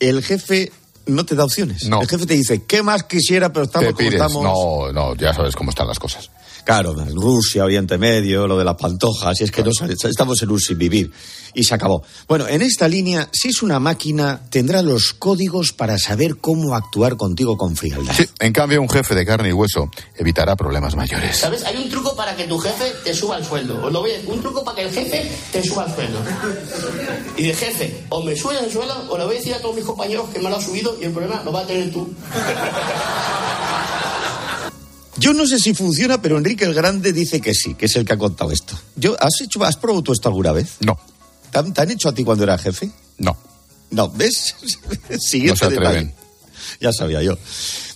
[0.00, 0.72] El jefe
[1.06, 1.84] no te da opciones.
[1.84, 2.00] No.
[2.02, 3.50] El jefe te dice, ¿qué más quisiera?
[3.52, 4.14] Pero estamos Te como pides.
[4.20, 4.42] estamos.
[4.42, 6.30] No, no, ya sabes cómo están las cosas.
[6.68, 10.50] Claro, Rusia, Oriente Medio, lo de las pantojas, y es que no sale- estamos en
[10.50, 11.10] un sin vivir.
[11.54, 12.02] Y se acabó.
[12.28, 17.16] Bueno, en esta línea, si es una máquina, tendrá los códigos para saber cómo actuar
[17.16, 18.12] contigo con frialdad.
[18.14, 21.38] Sí, en cambio, un jefe de carne y hueso evitará problemas mayores.
[21.38, 21.64] ¿Sabes?
[21.64, 23.82] Hay un truco para que tu jefe te suba el sueldo.
[23.86, 24.28] Os lo voy a decir.
[24.30, 26.18] Un truco para que el jefe te suba el sueldo.
[27.38, 29.74] Y de jefe, o me subes el sueldo o le voy a decir a todos
[29.74, 32.12] mis compañeros que me lo ha subido y el problema lo va a tener tú.
[35.18, 38.04] Yo no sé si funciona, pero Enrique el Grande dice que sí, que es el
[38.04, 38.78] que ha contado esto.
[38.96, 40.76] Yo, ¿Has hecho, has probado tú esto alguna vez?
[40.80, 40.98] No.
[41.50, 42.90] ¿Te han, te han hecho a ti cuando era jefe?
[43.18, 43.36] No.
[43.90, 44.54] No, ¿ves?
[45.18, 46.06] Siguiente No se atreven.
[46.08, 46.14] detalle.
[46.80, 47.36] Ya sabía yo.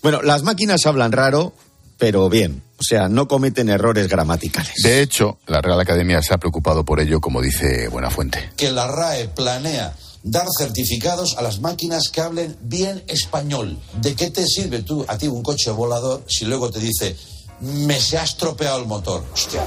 [0.03, 1.53] Bueno, las máquinas hablan raro,
[1.99, 2.63] pero bien.
[2.79, 4.75] O sea, no cometen errores gramaticales.
[4.83, 8.51] De hecho, la Real Academia se ha preocupado por ello, como dice Buenafuente.
[8.57, 13.79] que la RAE planea dar certificados a las máquinas que hablen bien español.
[14.01, 17.17] ¿De qué te sirve tú a ti un coche volador si luego te dice
[17.61, 19.25] me se ha estropeado el motor?
[19.33, 19.65] Hostia.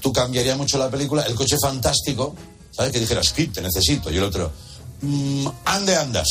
[0.00, 2.34] Tú cambiarías mucho la película, el coche fantástico,
[2.70, 2.92] ¿sabes?
[2.92, 4.10] Que dijeras, Skip, te necesito.
[4.10, 4.50] Y el otro,
[5.02, 6.28] "Mm, ande andas.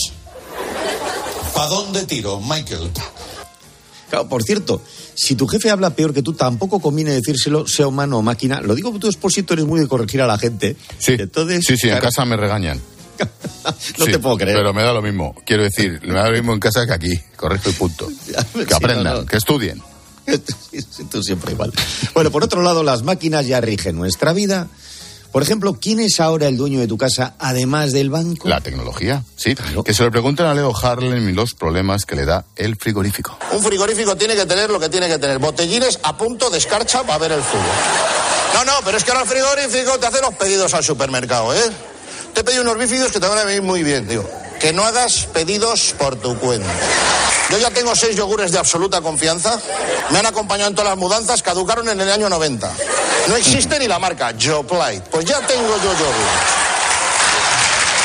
[1.53, 2.89] ¿Pa dónde tiro, Michael?
[4.09, 4.81] Claro, por cierto,
[5.13, 8.59] si tu jefe habla peor que tú, tampoco conviene decírselo, sea humano o máquina.
[8.61, 10.75] Lo digo porque tú, Expósito, eres muy de corregir a la gente.
[10.97, 12.81] Sí, Entonces, sí, sí, en casa me regañan.
[13.99, 14.57] No Sí, te puedo creer.
[14.57, 15.35] Pero me da lo mismo.
[15.45, 17.19] Quiero decir, me da lo mismo en casa que aquí.
[17.35, 18.07] Correcto y punto.
[18.53, 19.25] Que Sí, aprendan, no, no.
[19.25, 19.81] que estudien.
[21.11, 21.73] Tú siempre igual.
[22.13, 24.67] Bueno, por otro lado, las máquinas ya rigen nuestra vida.
[25.31, 28.47] Por ejemplo, ¿quién es ahora el dueño de tu casa, además del banco?
[28.49, 29.55] La tecnología, sí.
[29.85, 33.37] Que se le pregunten a Leo Harlem y los problemas que le da el frigorífico.
[33.51, 35.37] Un frigorífico tiene que tener lo que tiene que tener.
[35.37, 37.63] Botellines a punto de escarcha para ver el fútbol.
[38.55, 41.61] No, no, pero es que ahora el frigorífico te hace los pedidos al supermercado, ¿eh?
[42.39, 44.23] Te he pedido unos bífidos que te van a venir muy bien, tío.
[44.61, 46.69] Que no hagas pedidos por tu cuenta.
[47.51, 49.59] Yo ya tengo seis yogures de absoluta confianza.
[50.11, 52.71] Me han acompañado en todas las mudanzas, caducaron en el año 90.
[53.27, 55.03] No existe ni la marca Joplite.
[55.11, 56.15] Pues ya tengo yo yogur.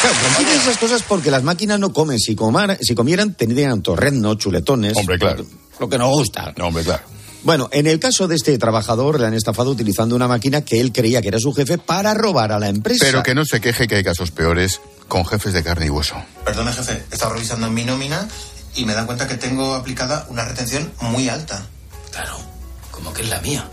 [0.00, 2.18] Claro, contiene esas cosas porque las máquinas no comen.
[2.18, 4.96] Si, comar- si comieran, tendrían torrezno, chuletones.
[4.96, 5.46] Hombre, claro.
[5.78, 6.52] Lo que nos gusta.
[6.56, 7.04] No, hombre, claro.
[7.44, 10.92] Bueno, en el caso de este trabajador, le han estafado utilizando una máquina que él
[10.92, 13.04] creía que era su jefe para robar a la empresa.
[13.04, 16.16] Pero que no se queje que hay casos peores con jefes de carne y hueso.
[16.42, 18.26] Perdone, jefe, he estado revisando mi nómina
[18.74, 21.66] y me da cuenta que tengo aplicada una retención muy alta.
[22.12, 22.38] Claro,
[22.90, 23.68] como que es la mía.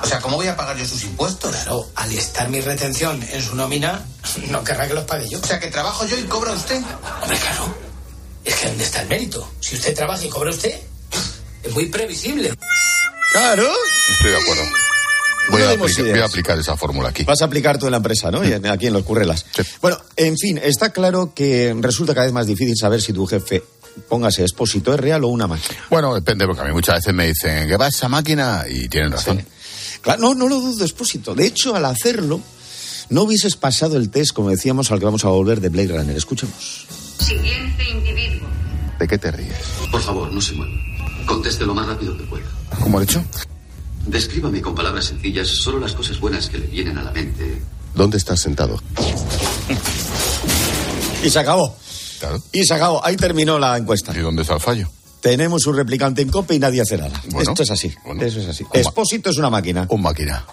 [0.00, 1.50] O sea, ¿cómo voy a pagar yo sus impuestos?
[1.50, 4.04] Claro, al estar mi retención en su nómina,
[4.50, 5.40] no querrá que los pague yo.
[5.40, 6.80] O sea, que trabajo yo y cobra usted.
[7.20, 7.74] Hombre, claro.
[8.44, 9.50] Es que ¿dónde está el mérito?
[9.58, 10.80] Si usted trabaja y cobra usted,
[11.64, 12.54] es muy previsible.
[13.32, 13.68] Claro.
[14.12, 14.62] Estoy de acuerdo.
[15.50, 16.10] Voy No a, aplicar, ideas.
[16.16, 17.24] voy a aplicar esa fórmula aquí.
[17.24, 18.44] Vas a aplicar tú en la empresa, ¿no?
[18.44, 19.46] Y aquí en los currelas.
[19.80, 23.62] Bueno, en fin, está claro que resulta cada vez más difícil saber si tu jefe,
[24.10, 25.78] póngase expósito, es real o una máquina.
[25.88, 28.64] Bueno, depende, porque a mí muchas veces me dicen, ¿qué va esa máquina?
[28.68, 29.42] Y tienen razón.
[30.02, 31.34] Claro, no, no lo dudo, expósito.
[31.34, 32.42] De hecho, al hacerlo,
[33.08, 36.16] no hubieses pasado el test, como decíamos, al que vamos a volver de Blade Runner.
[36.16, 36.86] Escuchemos.
[37.18, 38.48] Siguiente individuo.
[38.98, 39.56] ¿De qué te ríes?
[39.90, 40.72] Por favor, no se mueva.
[41.28, 42.46] Conteste lo más rápido que pueda.
[42.82, 43.22] ¿Cómo he dicho?
[44.06, 47.60] Descríbame con palabras sencillas solo las cosas buenas que le vienen a la mente.
[47.94, 48.80] ¿Dónde estás sentado?
[51.22, 51.76] Y se acabó.
[52.52, 53.04] Y se acabó.
[53.04, 54.12] Ahí terminó la encuesta.
[54.16, 54.88] ¿Y dónde está el fallo?
[55.20, 57.20] Tenemos un replicante en COPE y nadie hace nada.
[57.30, 57.94] Bueno, Esto es así.
[58.06, 58.22] bueno.
[58.22, 58.64] Eso es así.
[58.64, 59.86] Un Expósito es una máquina.
[59.90, 60.44] Un máquina.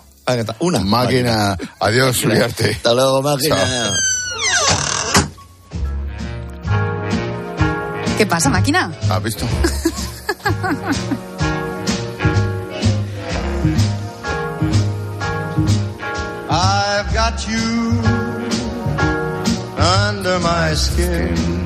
[0.60, 1.56] Una Máquina.
[1.80, 2.72] Adiós, Uriarte.
[2.72, 3.56] Hasta luego, máquina.
[3.56, 3.94] Chao.
[8.18, 8.92] ¿Qué pasa, máquina?
[9.10, 9.46] ¿Has visto?
[16.50, 18.02] I've got you
[19.78, 21.65] under my skin.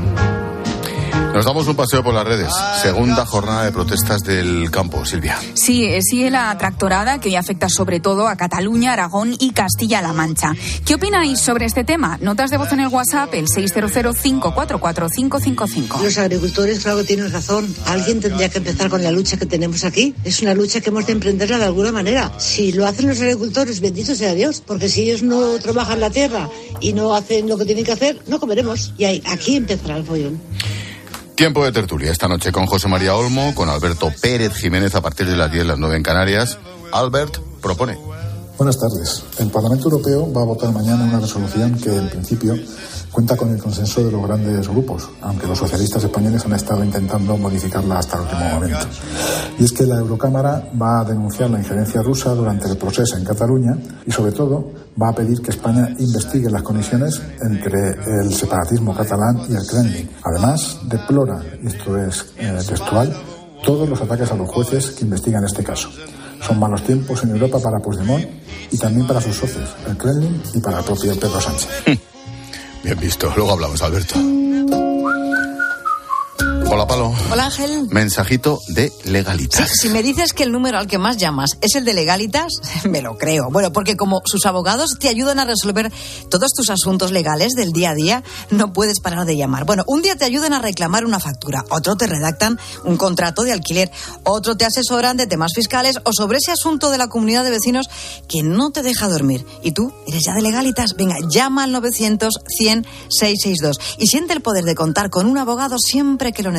[1.34, 2.54] Nos damos un paseo por las redes.
[2.82, 5.38] Segunda jornada de protestas del campo, Silvia.
[5.54, 10.14] Sí, eh, sigue la tractorada que hoy afecta sobre todo a Cataluña, Aragón y Castilla-La
[10.14, 10.54] Mancha.
[10.86, 12.18] ¿Qué opináis sobre este tema?
[12.22, 16.02] Notas de voz en el WhatsApp, el 600-544-555.
[16.02, 17.76] Los agricultores, claro que tienen razón.
[17.86, 20.16] Alguien tendría que empezar con la lucha que tenemos aquí.
[20.24, 22.32] Es una lucha que hemos de emprenderla de alguna manera.
[22.40, 26.50] Si lo hacen los agricultores, bendito sea Dios, porque si ellos no trabajan la tierra
[26.82, 28.94] y no hacen lo que tienen que hacer, no comeremos.
[28.98, 30.42] Y ahí, aquí empezará el follón.
[31.40, 35.26] Tiempo de tertulia esta noche con José María Olmo, con Alberto Pérez Jiménez a partir
[35.26, 36.58] de las 10, las 9 en Canarias.
[36.92, 37.98] Albert propone.
[38.60, 39.24] Buenas tardes.
[39.40, 42.56] El Parlamento Europeo va a votar mañana una resolución que, en principio,
[43.10, 47.38] cuenta con el consenso de los grandes grupos, aunque los socialistas españoles han estado intentando
[47.38, 48.86] modificarla hasta el último momento.
[49.60, 53.24] Y es que la Eurocámara va a denunciar la injerencia rusa durante el proceso en
[53.24, 57.92] Cataluña y, sobre todo, va a pedir que España investigue las conexiones entre
[58.24, 60.10] el separatismo catalán y el Kremlin.
[60.22, 63.16] Además, deplora, y esto es eh, textual,
[63.64, 65.90] todos los ataques a los jueces que investigan este caso.
[66.42, 68.26] Son malos tiempos en Europa para Puigdemont
[68.72, 71.70] y también para sus socios, el Kremlin y para el propio Pedro Sánchez.
[72.84, 73.32] Bien visto.
[73.36, 74.79] Luego hablamos, Alberto.
[76.72, 77.12] Hola, Palo.
[77.32, 77.88] Hola Ángel.
[77.90, 79.68] Mensajito de legalitas.
[79.70, 82.54] Sí, si me dices que el número al que más llamas es el de legalitas,
[82.88, 83.50] me lo creo.
[83.50, 85.92] Bueno, porque como sus abogados te ayudan a resolver
[86.30, 89.66] todos tus asuntos legales del día a día, no puedes parar de llamar.
[89.66, 93.52] Bueno, un día te ayudan a reclamar una factura, otro te redactan un contrato de
[93.52, 93.90] alquiler,
[94.24, 97.90] otro te asesoran de temas fiscales o sobre ese asunto de la comunidad de vecinos
[98.28, 99.44] que no te deja dormir.
[99.64, 99.92] ¿Y tú?
[100.06, 100.96] ¿Eres ya de legalitas?
[100.96, 105.78] Venga, llama al 900 100 662 y siente el poder de contar con un abogado
[105.80, 106.59] siempre que lo necesites.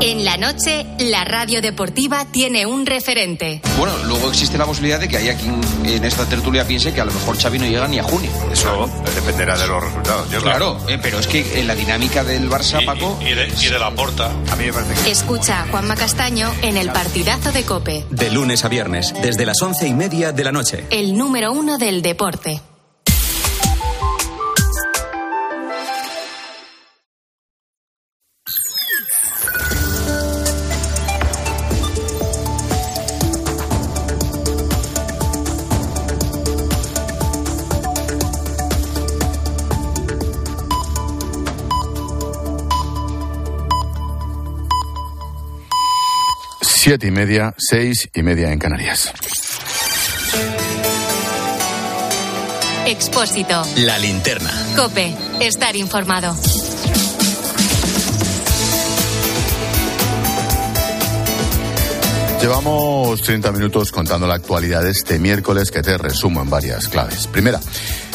[0.00, 3.60] En la noche, la radio deportiva tiene un referente.
[3.78, 7.04] Bueno, luego existe la posibilidad de que haya quien en esta tertulia piense que a
[7.04, 8.30] lo mejor Xavi no llega ni a junio.
[8.52, 10.30] Eso dependerá de los resultados.
[10.30, 13.18] Yo Claro, eh, pero es que en la dinámica del Barça, Paco...
[13.22, 14.30] Y de, y de la porta.
[14.50, 15.10] A mí me parece que.
[15.10, 19.60] Escucha a Juanma Castaño en el partidazo de Cope, De lunes a viernes, desde las
[19.62, 20.84] once y media de la noche.
[20.90, 22.60] el número uno del deporte.
[46.86, 49.10] Siete y media, seis y media en Canarias.
[52.84, 53.62] Expósito.
[53.78, 54.50] La linterna.
[54.76, 55.14] Cope.
[55.40, 56.36] Estar informado.
[62.42, 67.26] Llevamos 30 minutos contando la actualidad de este miércoles que te resumo en varias claves.
[67.28, 67.60] Primera,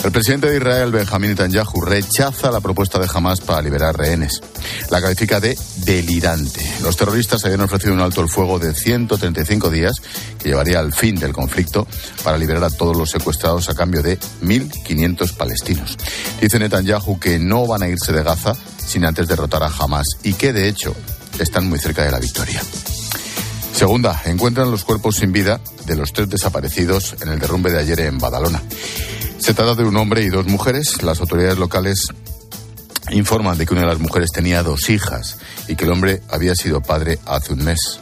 [0.04, 4.42] el presidente de Israel, Benjamín Netanyahu, rechaza la propuesta de Hamas para liberar rehenes.
[4.90, 6.62] La califica de delirante.
[6.82, 9.94] Los terroristas habían ofrecido un alto el fuego de 135 días
[10.40, 11.86] que llevaría al fin del conflicto
[12.24, 15.98] para liberar a todos los secuestrados a cambio de 1.500 palestinos.
[16.40, 20.34] Dice Netanyahu que no van a irse de Gaza sin antes derrotar a Hamas y
[20.34, 20.96] que, de hecho,
[21.40, 22.62] están muy cerca de la victoria.
[23.74, 28.00] Segunda, encuentran los cuerpos sin vida de los tres desaparecidos en el derrumbe de ayer
[28.02, 28.62] en Badalona.
[29.40, 31.02] Se trata de un hombre y dos mujeres.
[31.02, 32.08] Las autoridades locales
[33.12, 36.54] informan de que una de las mujeres tenía dos hijas y que el hombre había
[36.56, 38.00] sido padre hace un mes.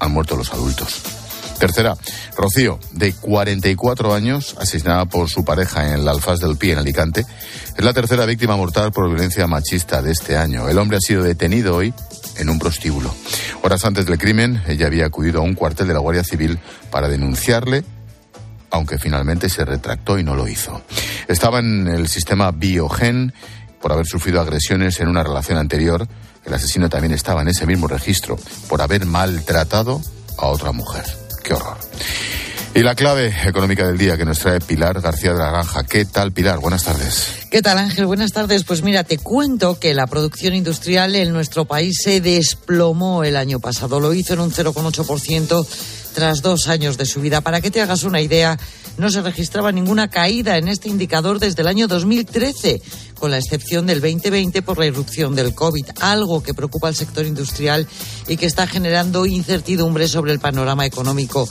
[0.00, 1.02] Han muerto los adultos.
[1.58, 1.94] Tercera,
[2.34, 7.26] Rocío, de 44 años, asesinada por su pareja en el Alfaz del Pie, en Alicante,
[7.76, 10.70] es la tercera víctima mortal por violencia machista de este año.
[10.70, 11.92] El hombre ha sido detenido hoy
[12.38, 13.14] en un prostíbulo.
[13.62, 16.58] Horas antes del crimen, ella había acudido a un cuartel de la Guardia Civil
[16.90, 17.84] para denunciarle,
[18.70, 20.82] aunque finalmente se retractó y no lo hizo.
[21.28, 23.32] Estaba en el sistema Biogen
[23.80, 26.06] por haber sufrido agresiones en una relación anterior.
[26.44, 30.00] El asesino también estaba en ese mismo registro por haber maltratado
[30.38, 31.04] a otra mujer.
[31.42, 31.78] Qué horror.
[32.72, 35.82] Y la clave económica del día que nos trae Pilar García de la Granja.
[35.82, 36.60] ¿Qué tal, Pilar?
[36.60, 37.26] Buenas tardes.
[37.50, 38.06] ¿Qué tal, Ángel?
[38.06, 38.62] Buenas tardes.
[38.62, 43.58] Pues mira, te cuento que la producción industrial en nuestro país se desplomó el año
[43.58, 43.98] pasado.
[43.98, 45.66] Lo hizo en un 0,8%
[46.14, 47.40] tras dos años de subida.
[47.40, 48.58] Para que te hagas una idea,
[48.98, 52.82] no se registraba ninguna caída en este indicador desde el año 2013,
[53.18, 57.26] con la excepción del 2020 por la irrupción del COVID, algo que preocupa al sector
[57.26, 57.86] industrial
[58.28, 61.48] y que está generando incertidumbre sobre el panorama económico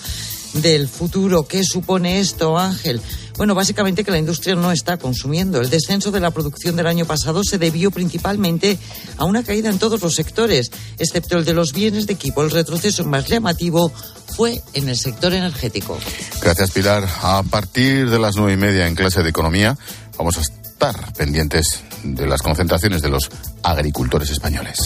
[0.53, 1.47] del futuro.
[1.47, 3.01] ¿Qué supone esto, Ángel?
[3.37, 5.61] Bueno, básicamente que la industria no está consumiendo.
[5.61, 8.77] El descenso de la producción del año pasado se debió principalmente
[9.17, 12.43] a una caída en todos los sectores, excepto el de los bienes de equipo.
[12.43, 13.93] El retroceso más llamativo
[14.35, 15.97] fue en el sector energético.
[16.41, 17.07] Gracias, Pilar.
[17.21, 19.77] A partir de las nueve y media en clase de economía
[20.17, 23.29] vamos a estar pendientes de las concentraciones de los
[23.63, 24.77] agricultores españoles.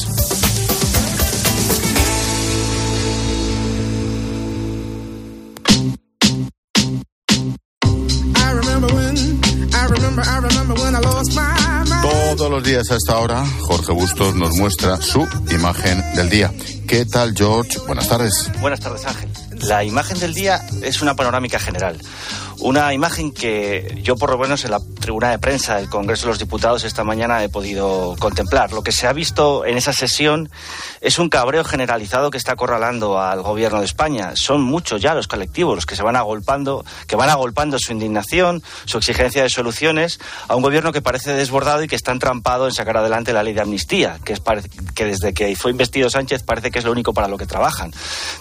[12.43, 16.51] Todos los días a esta Jorge Bustos nos muestra su imagen del día.
[16.89, 17.79] ¿Qué tal, George?
[17.87, 18.51] Buenas tardes.
[18.59, 19.29] Buenas tardes, Ángel.
[19.61, 21.97] La imagen del día es una panorámica general.
[22.63, 26.29] Una imagen que yo, por lo menos, en la tribuna de prensa del Congreso de
[26.29, 28.71] los Diputados esta mañana he podido contemplar.
[28.71, 30.49] Lo que se ha visto en esa sesión
[31.01, 34.31] es un cabreo generalizado que está acorralando al gobierno de España.
[34.35, 38.63] Son muchos ya los colectivos los que se van agolpando, que van agolpando su indignación,
[38.85, 42.73] su exigencia de soluciones a un gobierno que parece desbordado y que está entrampado en
[42.73, 44.41] sacar adelante la ley de amnistía, que, es
[44.95, 47.91] que desde que fue investido Sánchez parece que es lo único para lo que trabajan.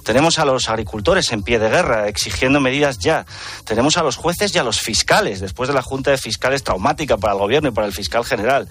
[0.05, 3.27] Tenemos a los agricultores en pie de guerra exigiendo medidas ya.
[3.65, 7.17] Tenemos a los jueces y a los fiscales, después de la Junta de Fiscales traumática
[7.17, 8.69] para el gobierno y para el fiscal general.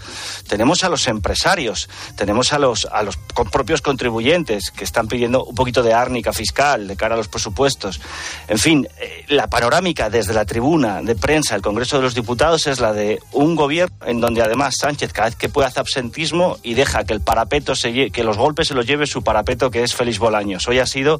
[0.47, 3.17] Tenemos a los empresarios, tenemos a los, a los
[3.51, 7.99] propios contribuyentes que están pidiendo un poquito de árnica fiscal de cara a los presupuestos.
[8.47, 12.67] En fin, eh, la panorámica desde la tribuna de prensa del Congreso de los Diputados
[12.67, 16.57] es la de un gobierno en donde además Sánchez cada vez que puede hace absentismo
[16.63, 19.83] y deja que el parapeto se que los golpes se los lleve su parapeto que
[19.83, 20.67] es Félix Bolaños.
[20.67, 21.19] Hoy ha sido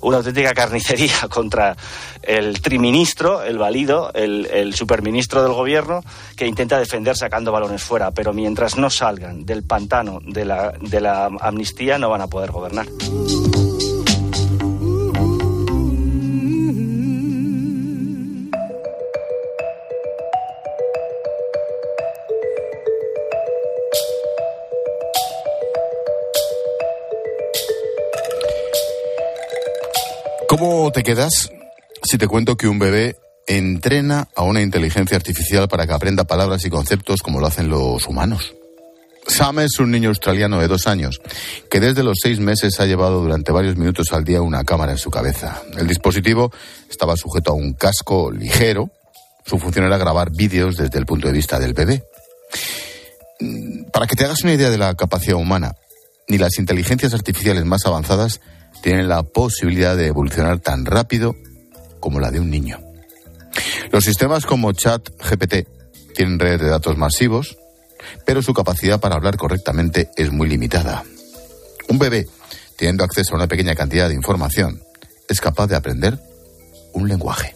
[0.00, 1.76] una auténtica carnicería contra
[2.22, 6.02] el triministro, el valido, el, el superministro del gobierno,
[6.36, 8.10] que intenta defender sacando balones fuera.
[8.10, 12.50] Pero mientras no salgan del pantano de la, de la amnistía, no van a poder
[12.50, 12.86] gobernar.
[30.48, 31.50] ¿Cómo te quedas
[32.02, 33.16] si te cuento que un bebé
[33.46, 38.06] entrena a una inteligencia artificial para que aprenda palabras y conceptos como lo hacen los
[38.06, 38.54] humanos?
[39.26, 41.20] Sam es un niño australiano de dos años
[41.70, 44.98] que desde los seis meses ha llevado durante varios minutos al día una cámara en
[44.98, 45.62] su cabeza.
[45.76, 46.52] El dispositivo
[46.88, 48.90] estaba sujeto a un casco ligero.
[49.44, 52.04] Su función era grabar vídeos desde el punto de vista del bebé.
[53.92, 55.74] Para que te hagas una idea de la capacidad humana,
[56.28, 58.40] ni las inteligencias artificiales más avanzadas
[58.82, 61.34] tienen la posibilidad de evolucionar tan rápido
[62.00, 62.85] como la de un niño.
[63.92, 65.66] Los sistemas como Chat GPT
[66.14, 67.56] tienen redes de datos masivos,
[68.24, 71.04] pero su capacidad para hablar correctamente es muy limitada.
[71.88, 72.26] Un bebé
[72.76, 74.82] teniendo acceso a una pequeña cantidad de información,
[75.28, 76.18] es capaz de aprender
[76.92, 77.54] un lenguaje.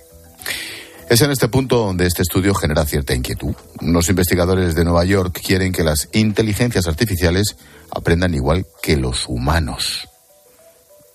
[1.08, 3.54] Es en este punto donde este estudio genera cierta inquietud.
[3.80, 7.56] Los investigadores de Nueva York quieren que las inteligencias artificiales
[7.90, 10.08] aprendan igual que los humanos.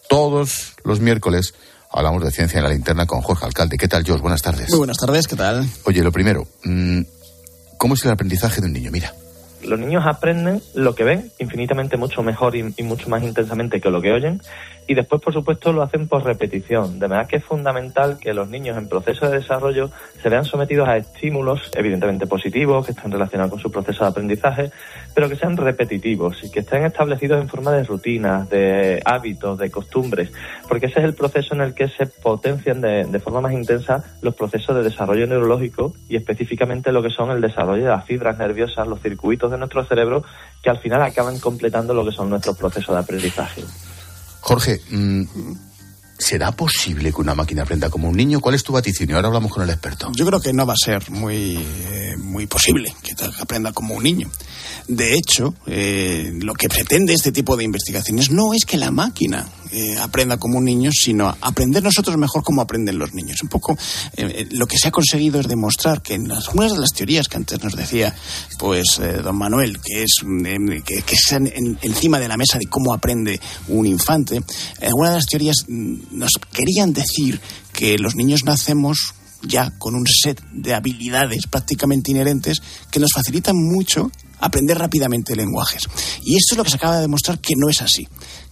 [0.10, 1.54] Todos los miércoles
[1.96, 3.78] hablamos de ciencia en la linterna con Jorge Alcalde.
[3.78, 4.22] ¿Qué tal, George?
[4.22, 4.70] Buenas tardes.
[4.70, 5.66] Muy buenas tardes, ¿qué tal?
[5.86, 7.02] Oye, lo primero, mm,
[7.78, 8.92] ¿cómo es el aprendizaje de un niño?
[8.92, 9.14] Mira.
[9.64, 13.90] Los niños aprenden lo que ven infinitamente mucho mejor y, y mucho más intensamente que
[13.90, 14.42] lo que oyen
[14.88, 17.00] y después, por supuesto, lo hacen por repetición.
[17.00, 19.90] De manera que es fundamental que los niños en proceso de desarrollo
[20.22, 24.72] se vean sometidos a estímulos, evidentemente positivos, que estén relacionados con su proceso de aprendizaje,
[25.14, 29.72] pero que sean repetitivos y que estén establecidos en forma de rutinas, de hábitos, de
[29.72, 30.32] costumbres,
[30.68, 34.04] porque ese es el proceso en el que se potencian de, de forma más intensa
[34.22, 38.38] los procesos de desarrollo neurológico y específicamente lo que son el desarrollo de las fibras
[38.38, 40.24] nerviosas, los circuitos de nuestro cerebro,
[40.62, 43.64] que al final acaban completando lo que son nuestros procesos de aprendizaje.
[44.46, 45.24] Jorge, mm,
[46.18, 48.40] ¿será posible que una máquina aprenda como un niño?
[48.40, 49.16] ¿Cuál es tu vaticinio?
[49.16, 50.12] Ahora hablamos con el experto.
[50.14, 54.04] Yo creo que no va a ser muy, eh, muy posible que aprenda como un
[54.04, 54.30] niño.
[54.88, 59.48] De hecho, eh, lo que pretende este tipo de investigaciones no es que la máquina
[59.72, 63.42] eh, aprenda como un niño, sino aprender nosotros mejor como aprenden los niños.
[63.42, 63.78] Un poco
[64.52, 67.62] lo que se ha conseguido es demostrar que en algunas de las teorías que antes
[67.64, 68.16] nos decía
[68.58, 70.22] pues don Manuel, que es
[70.86, 74.42] que, que están en, encima de la mesa de cómo aprende un infante,
[74.82, 77.40] algunas de las teorías mm, nos querían decir
[77.74, 83.56] que los niños nacemos ya con un set de habilidades prácticamente inherentes que nos facilitan
[83.56, 85.84] mucho aprender rápidamente lenguajes.
[86.24, 88.08] Y esto es lo que se acaba de demostrar que no es así.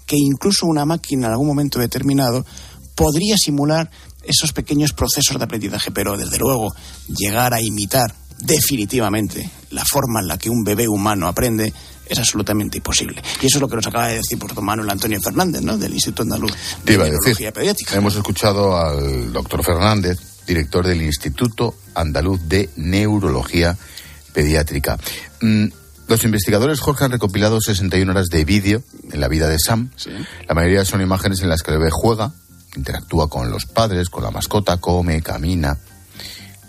[0.06, 2.46] Que incluso una máquina en algún momento determinado
[2.96, 3.90] podría simular
[4.24, 6.74] esos pequeños procesos de aprendizaje, pero desde luego
[7.08, 11.74] llegar a imitar definitivamente la forma en la que un bebé humano aprende
[12.14, 13.22] es absolutamente imposible.
[13.42, 15.78] Y eso es lo que nos acaba de decir por Manuel Antonio Fernández, ¿no?
[15.78, 16.54] del Instituto Andaluz
[16.84, 17.96] de Neurología Pediátrica.
[17.96, 23.78] Hemos escuchado al doctor Fernández, director del Instituto Andaluz de Neurología
[24.34, 24.98] Pediátrica.
[25.42, 25.68] Mm,
[26.08, 29.90] los investigadores, Jorge, han recopilado 61 horas de vídeo en la vida de Sam.
[30.48, 32.34] La mayoría son imágenes en las que el bebé juega,
[32.76, 35.78] interactúa con los padres, con la mascota, come, camina.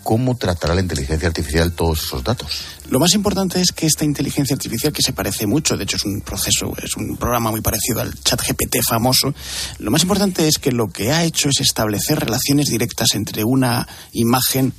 [0.05, 2.61] ¿Cómo tratará la inteligencia artificial todos esos datos?
[2.91, 6.05] Lo más importante es que esta inteligencia artificial, que se parece mucho, de hecho es
[6.05, 9.33] un proceso, es un programa muy parecido al chat GPT famoso,
[9.79, 13.87] lo más importante es que lo que ha hecho es establecer relaciones directas entre una
[14.11, 14.73] imagen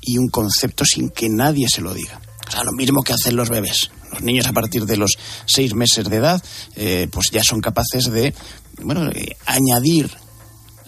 [0.00, 2.18] y un concepto sin que nadie se lo diga.
[2.48, 3.90] O sea, lo mismo que hacen los bebés.
[4.10, 6.42] Los niños a partir de los seis meses de edad,
[6.76, 8.32] eh, pues ya son capaces de,
[8.80, 10.10] bueno, eh, añadir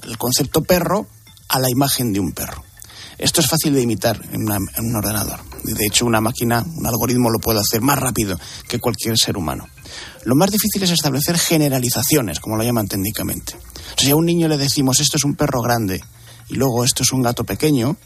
[0.02, 1.06] el concepto perro
[1.50, 2.64] a la imagen de un perro.
[3.22, 5.38] Esto es fácil de imitar en, un ordenador.
[5.62, 8.36] De hecho, una máquina, un algoritmo lo puede hacer más rápido
[8.68, 9.68] que cualquier ser humano.
[10.24, 13.54] Lo más difícil es establecer generalizaciones, como lo llaman técnicamente.
[13.54, 16.02] O sea, si a un niño le decimos esto es un perro grande
[16.48, 17.96] y luego esto es un gato pequeño,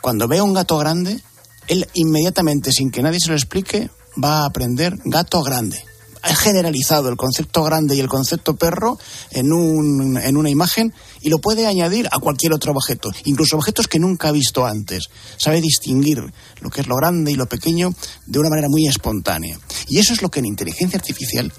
[0.00, 1.20] cuando ve un gato grande,
[1.68, 3.90] él inmediatamente, sin que nadie se lo explique,
[4.22, 5.84] va a aprender gato grande.
[6.22, 8.98] Ha generalizado el concepto grande y el concepto perro
[9.30, 13.88] en, un, en una imagen y lo puede añadir a cualquier otro objeto, incluso objetos
[13.88, 15.08] que nunca ha visto antes.
[15.36, 16.22] Sabe distinguir
[16.60, 17.92] lo que es lo grande y lo pequeño
[18.26, 19.58] de una manera muy espontánea.
[19.88, 21.52] Y eso es lo que en inteligencia artificial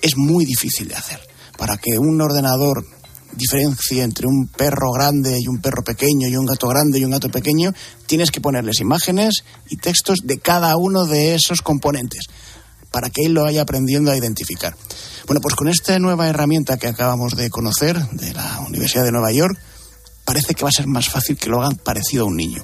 [0.00, 1.20] es muy difícil de hacer.
[1.56, 2.84] Para que un ordenador
[3.36, 7.10] diferencia entre un perro grande y un perro pequeño y un gato grande y un
[7.10, 7.72] gato pequeño,
[8.06, 12.26] tienes que ponerles imágenes y textos de cada uno de esos componentes
[12.94, 14.76] para que él lo vaya aprendiendo a identificar.
[15.26, 19.32] Bueno, pues con esta nueva herramienta que acabamos de conocer de la Universidad de Nueva
[19.32, 19.58] York,
[20.24, 22.62] parece que va a ser más fácil que lo hagan parecido a un niño.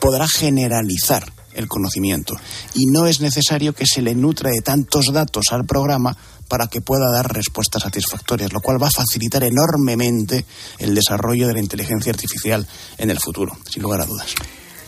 [0.00, 2.34] Podrá generalizar el conocimiento
[2.74, 6.16] y no es necesario que se le nutra de tantos datos al programa
[6.48, 10.44] para que pueda dar respuestas satisfactorias, lo cual va a facilitar enormemente
[10.80, 12.66] el desarrollo de la inteligencia artificial
[12.96, 14.34] en el futuro, sin lugar a dudas.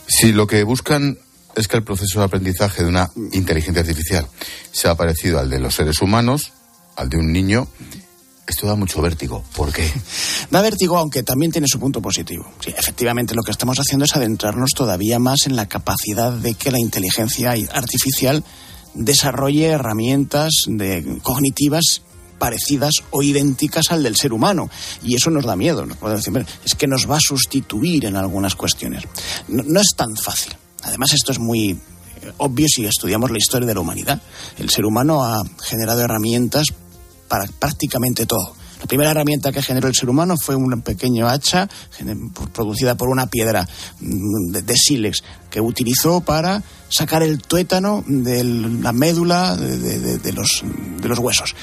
[0.09, 1.17] Si lo que buscan
[1.57, 4.27] es que el proceso de aprendizaje de una inteligencia artificial
[4.73, 6.53] sea parecido al de los seres humanos,
[6.97, 7.69] al de un niño,
[8.47, 9.45] esto da mucho vértigo.
[9.55, 9.91] ¿Por qué?
[10.51, 12.51] Da vértigo, aunque también tiene su punto positivo.
[12.59, 16.73] Sí, efectivamente, lo que estamos haciendo es adentrarnos todavía más en la capacidad de que
[16.73, 18.43] la inteligencia artificial
[18.95, 22.03] desarrolle herramientas de, cognitivas
[22.41, 24.69] parecidas o idénticas al del ser humano.
[25.05, 25.87] Y eso nos da miedo.
[25.87, 29.05] decir, es que nos va a sustituir en algunas cuestiones.
[29.47, 30.55] No, es tan fácil.
[30.83, 31.79] Además, esto es muy
[32.39, 34.21] obvio si estudiamos la historia de la humanidad.
[34.59, 36.67] El ser humano ha generado herramientas
[37.29, 38.55] para prácticamente todo.
[38.81, 41.69] La primera herramienta que generó el ser humano fue un pequeño hacha
[42.53, 43.69] producida por una piedra
[44.01, 51.55] mm, de, sílex que utilizó para sacar el tuétano de la médula de los huesos.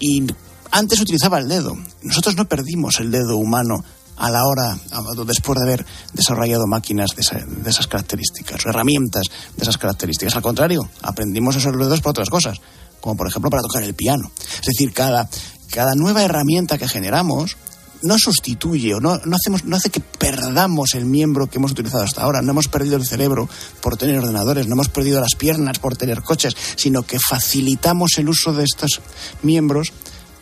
[0.00, 0.26] Y
[0.70, 1.76] antes utilizaba el dedo.
[2.02, 3.82] Nosotros no perdimos el dedo humano
[4.20, 4.78] a la hora,
[5.24, 7.22] después de haber desarrollado máquinas de,
[7.70, 9.24] esas características, herramientas
[9.56, 10.36] de esas características.
[10.36, 12.60] Al contrario, aprendimos esos dedos para otras cosas,
[13.00, 14.30] como por ejemplo para tocar el piano.
[14.60, 15.28] Es decir, cada,
[15.70, 17.56] cada nueva herramienta que generamos
[18.02, 22.04] no sustituye o no, no, hacemos, no hace que perdamos el miembro que hemos utilizado
[22.04, 22.42] hasta ahora.
[22.42, 23.48] No hemos perdido el cerebro
[23.80, 28.28] por tener ordenadores, no hemos perdido las piernas por tener coches, sino que facilitamos el
[28.28, 29.00] uso de estos
[29.42, 29.92] miembros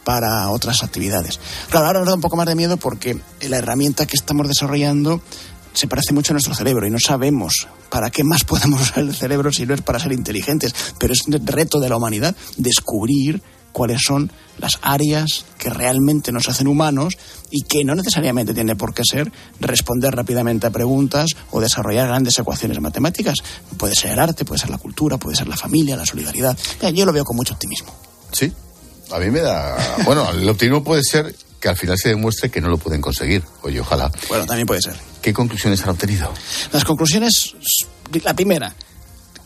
[0.08, 1.38] para otras actividades.
[1.68, 5.20] Claro, ahora nos da un poco más de miedo porque la herramienta que estamos desarrollando
[5.74, 9.14] se parece mucho a nuestro cerebro y no sabemos para qué más podemos usar el
[9.14, 10.74] cerebro si no es para ser inteligentes.
[10.96, 13.42] Pero es un reto de la humanidad descubrir
[13.72, 17.18] cuáles son las áreas que realmente nos hacen humanos
[17.50, 19.30] y que no necesariamente tiene por qué ser
[19.60, 23.36] responder rápidamente a preguntas o desarrollar grandes ecuaciones matemáticas.
[23.76, 26.56] Puede ser el arte, puede ser la cultura, puede ser la familia, la solidaridad.
[26.94, 27.92] Yo lo veo con mucho optimismo.
[28.32, 28.50] Sí,
[29.10, 29.76] a mí me da.
[30.04, 33.42] Bueno, el optimismo puede ser que al final se demuestre que no lo pueden conseguir.
[33.62, 34.10] Oye, ojalá.
[34.28, 34.96] Bueno, también puede ser.
[35.20, 36.32] ¿Qué conclusiones han obtenido?
[36.72, 37.54] Las conclusiones.
[38.22, 38.74] La primera,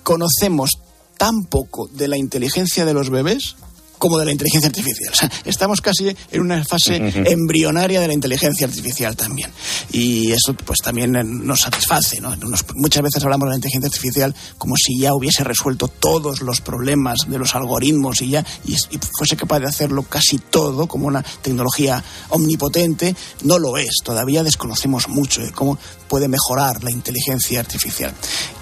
[0.02, 0.70] conocemos
[1.16, 3.56] tan poco de la inteligencia de los bebés
[4.02, 4.92] como de la inteligencia artificial.
[5.12, 9.50] O sea, estamos casi en una fase embrionaria de la inteligencia artificial también.
[9.92, 11.12] Y eso pues también
[11.44, 12.20] nos satisface.
[12.20, 12.34] ¿no?
[12.74, 17.18] muchas veces hablamos de la inteligencia artificial como si ya hubiese resuelto todos los problemas
[17.28, 18.76] de los algoritmos y ya y,
[19.16, 23.14] fuese capaz de hacerlo casi todo como una tecnología omnipotente.
[23.44, 23.98] No lo es.
[24.02, 25.78] Todavía desconocemos mucho de cómo
[26.08, 28.12] puede mejorar la inteligencia artificial.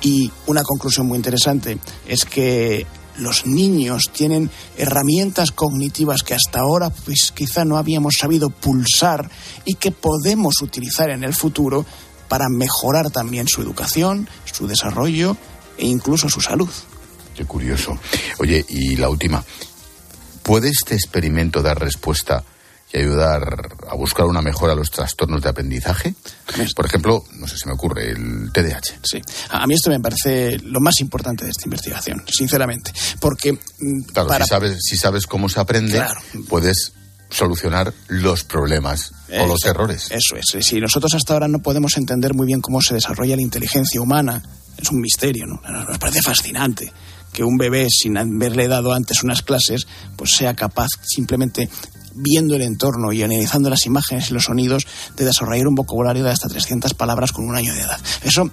[0.02, 2.86] Y una conclusión muy interesante es que
[3.20, 9.30] los niños tienen herramientas cognitivas que hasta ahora pues quizá no habíamos sabido pulsar
[9.64, 11.86] y que podemos utilizar en el futuro
[12.28, 15.36] para mejorar también su educación, su desarrollo
[15.76, 16.70] e incluso su salud.
[17.34, 17.98] Qué curioso.
[18.38, 19.44] Oye, y la última.
[20.42, 22.44] ¿Puede este experimento dar respuesta
[22.92, 26.14] y ayudar a buscar una mejora a los trastornos de aprendizaje.
[26.74, 28.98] Por ejemplo, no sé si me ocurre, el TDAH.
[29.02, 29.20] Sí,
[29.50, 33.52] a mí esto me parece lo más importante de esta investigación, sinceramente, porque...
[33.52, 36.04] Mm, claro, si, sabes, si sabes cómo se aprende,
[36.48, 36.92] puedes
[37.30, 40.10] solucionar los problemas o los errores.
[40.10, 40.66] Eso es.
[40.66, 44.42] Si nosotros hasta ahora no podemos entender muy bien cómo se desarrolla la inteligencia humana,
[44.76, 45.60] es un misterio, ¿no?
[45.84, 46.92] Nos parece fascinante
[47.32, 49.86] que un bebé, sin haberle dado antes unas clases,
[50.16, 51.68] pues sea capaz simplemente
[52.14, 54.86] viendo el entorno y analizando las imágenes y los sonidos,
[55.16, 58.00] de desarrollar un vocabulario de hasta 300 palabras con un año de edad.
[58.22, 58.50] Eso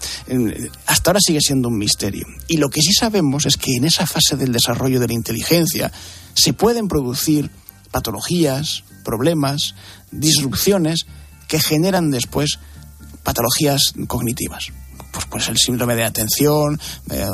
[0.86, 2.26] hasta ahora sigue siendo un misterio.
[2.48, 5.92] Y lo que sí sabemos es que en esa fase del desarrollo de la inteligencia
[6.34, 7.50] se pueden producir
[7.92, 9.76] patologías, problemas,
[10.12, 11.06] disrupciones
[11.48, 12.60] que generan después
[13.24, 14.68] patologías cognitivas.
[15.12, 16.80] Pues, pues el síndrome de atención,
[17.10, 17.26] eh,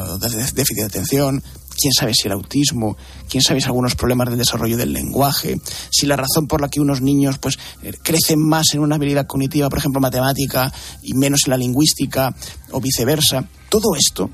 [0.54, 1.44] déficit de atención,
[1.76, 2.98] quién sabe si el autismo,
[3.30, 5.60] quién sabe si algunos problemas del desarrollo del lenguaje,
[5.90, 9.28] si la razón por la que unos niños pues eh, crecen más en una habilidad
[9.28, 10.72] cognitiva, por ejemplo, matemática,
[11.02, 12.36] y menos en la lingüística,
[12.72, 13.48] o viceversa.
[13.70, 14.30] Todo esto,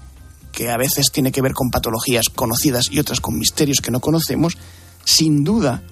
[0.51, 3.99] que a veces tiene que ver con patologías conocidas y otras con misterios que no
[3.99, 4.57] conocemos,
[5.05, 5.83] sin duda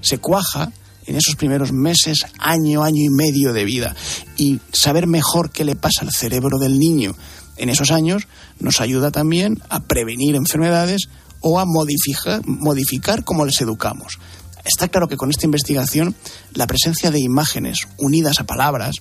[0.00, 0.72] se cuaja
[1.06, 3.94] en esos primeros meses, año, año y medio de vida.
[4.36, 7.14] Y saber mejor qué le pasa al cerebro del niño
[7.56, 8.28] en esos años
[8.58, 11.08] nos ayuda también a prevenir enfermedades
[11.40, 14.18] o a modificar, modificar cómo les educamos.
[14.64, 16.14] Está claro que con esta investigación
[16.52, 18.96] la presencia de imágenes unidas a palabras,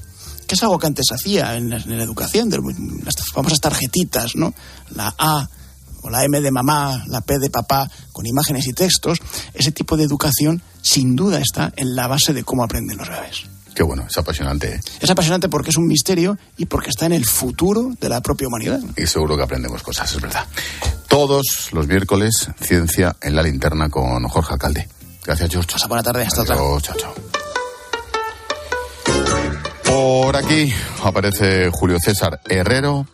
[0.48, 2.60] que es algo que antes hacía en la, educación, de
[3.04, 4.54] las famosas tarjetitas, ¿no?
[4.92, 5.50] La A
[6.04, 9.18] o la M de mamá, la P de papá, con imágenes y textos,
[9.56, 13.55] ese tipo de educación sin duda está en la base de cómo aprenden los bebés.
[13.76, 14.76] Qué bueno, es apasionante.
[14.76, 14.80] ¿eh?
[15.02, 18.48] Es apasionante porque es un misterio y porque está en el futuro de la propia
[18.48, 18.80] humanidad.
[18.96, 20.46] Y seguro que aprendemos cosas, es verdad.
[21.10, 24.88] Todos los miércoles, Ciencia en la Linterna con Jorge Alcalde.
[25.26, 25.72] Gracias, George.
[25.76, 26.56] Hasta buena tarde, hasta otra.
[26.56, 27.14] Chao, chao.
[29.84, 30.74] Por aquí
[31.04, 33.08] aparece Julio César Herrero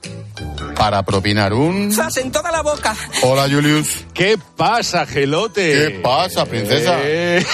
[0.82, 1.92] para propinar un...
[1.92, 2.96] ¡Sas en toda la boca!
[3.22, 4.04] Hola, Julius.
[4.16, 5.74] ¿Qué pasa, gelote?
[5.74, 6.98] ¿Qué pasa, princesa?
[7.04, 7.46] Eh.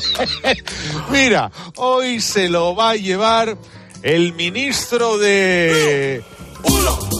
[1.10, 3.58] Mira, hoy se lo va a llevar
[4.04, 6.22] el ministro de...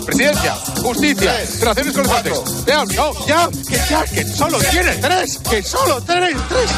[0.06, 5.60] Presidencia, justicia, relaciones con los Ya, no, ya, que ya, que solo tiene tres, que
[5.60, 6.70] solo tiene tres.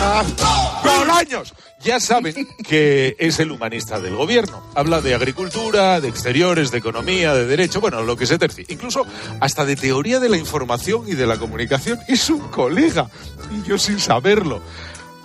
[0.83, 1.53] Por años.
[1.85, 4.63] Ya saben que es el humanista del gobierno.
[4.75, 8.65] Habla de agricultura, de exteriores, de economía, de derecho, bueno, lo que se tercie.
[8.69, 9.07] Incluso
[9.41, 12.01] hasta de teoría de la información y de la comunicación.
[12.09, 13.11] Es un colega.
[13.53, 14.63] Y yo sin saberlo.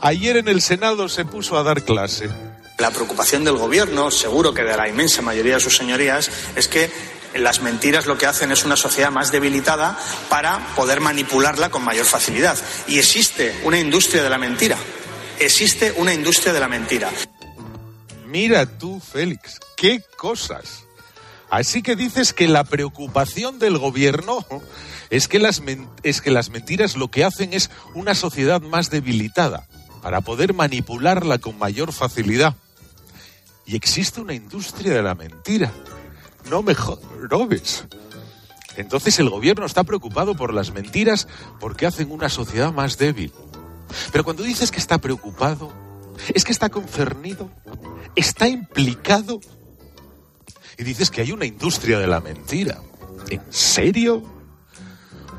[0.02, 2.30] Ayer en el Senado se puso a dar clase.
[2.78, 6.92] La preocupación del gobierno, seguro que de la inmensa mayoría de sus señorías, es que
[7.36, 9.98] las mentiras lo que hacen es una sociedad más debilitada
[10.30, 12.58] para poder manipularla con mayor facilidad.
[12.86, 14.78] Y existe una industria de la mentira
[15.40, 17.10] Existe una industria de la mentira.
[18.28, 20.84] Mira tú, Félix, qué cosas.
[21.50, 24.46] Así que dices que la preocupación del gobierno
[25.10, 25.64] es que las,
[26.04, 29.68] es que las mentiras lo que hacen es una sociedad más debilitada
[30.02, 32.56] para poder manipularla con mayor facilidad.
[33.66, 35.72] Y existe una industria de la mentira.
[36.50, 37.86] No me robes.
[38.76, 41.28] Entonces el gobierno está preocupado por las mentiras
[41.60, 43.34] porque hacen una sociedad más débil.
[44.12, 45.72] Pero cuando dices que está preocupado,
[46.34, 47.50] es que está concernido,
[48.16, 49.40] está implicado
[50.78, 52.82] y dices que hay una industria de la mentira.
[53.30, 54.24] ¿En serio?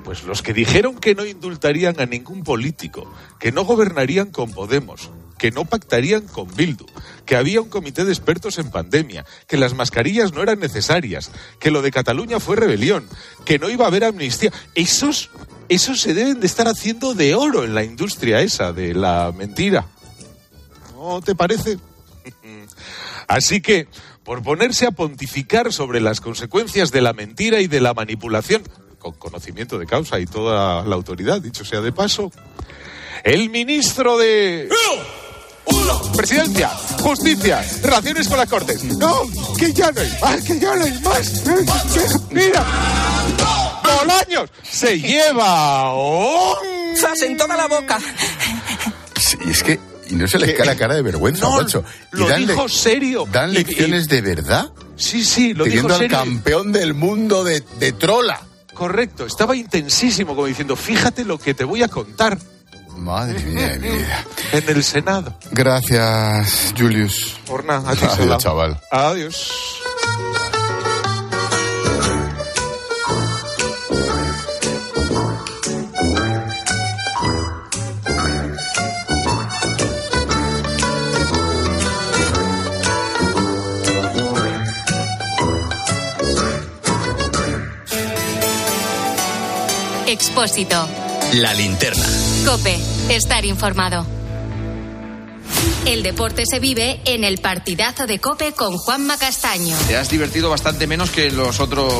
[0.04, 5.10] Pues los que dijeron que no indultarían a ningún político, que no gobernarían con Podemos,
[5.38, 6.86] que no pactarían con Bildu,
[7.24, 11.70] que había un comité de expertos en pandemia, que las mascarillas no eran necesarias, que
[11.70, 13.08] lo de Cataluña fue rebelión,
[13.46, 14.52] que no iba a haber amnistía.
[14.74, 15.30] Esos,
[15.70, 19.86] esos se deben de estar haciendo de oro en la industria esa de la mentira.
[20.94, 21.78] ¿No te parece?
[23.28, 23.88] Así que,
[24.24, 28.62] por ponerse a pontificar sobre las consecuencias de la mentira y de la manipulación,
[28.98, 32.30] con conocimiento de causa y toda la autoridad, dicho sea de paso,
[33.24, 34.68] el ministro de...
[36.16, 36.68] Presidencia,
[37.00, 38.82] justicia, relaciones con las cortes.
[38.84, 39.22] No,
[39.56, 41.30] que ya no hay más, que ya no hay más.
[41.30, 42.64] Que- Mira,
[43.98, 46.96] Bolaños se lleva un...
[46.96, 47.98] ¡Zas en toda la boca!
[49.18, 49.78] Sí, es que
[50.08, 51.84] y no se les cae la cara de vergüenza, No, macho.
[52.12, 53.26] Y lo dan le- dijo serio.
[53.30, 54.70] ¿Dan Y- lecciones de verdad?
[54.96, 56.18] Sí, sí, lo Teniendo dijo al serio.
[56.18, 58.40] campeón del mundo de, de trola.
[58.74, 62.38] Correcto, estaba intensísimo, como diciendo, fíjate lo que te voy a contar.
[62.96, 64.24] Madre mía de mi vida.
[64.52, 65.34] En el Senado.
[65.52, 67.36] Gracias, Julius.
[67.46, 68.80] Por nada, a ti, Adiós, chaval.
[68.90, 69.52] Adiós.
[90.30, 90.88] Expósito.
[91.34, 92.06] La linterna.
[92.46, 92.78] Cope.
[93.08, 94.06] Estar informado.
[95.86, 99.76] El deporte se vive en el partidazo de Cope con Juanma Castaño.
[99.88, 101.92] Te has divertido bastante menos que en los otros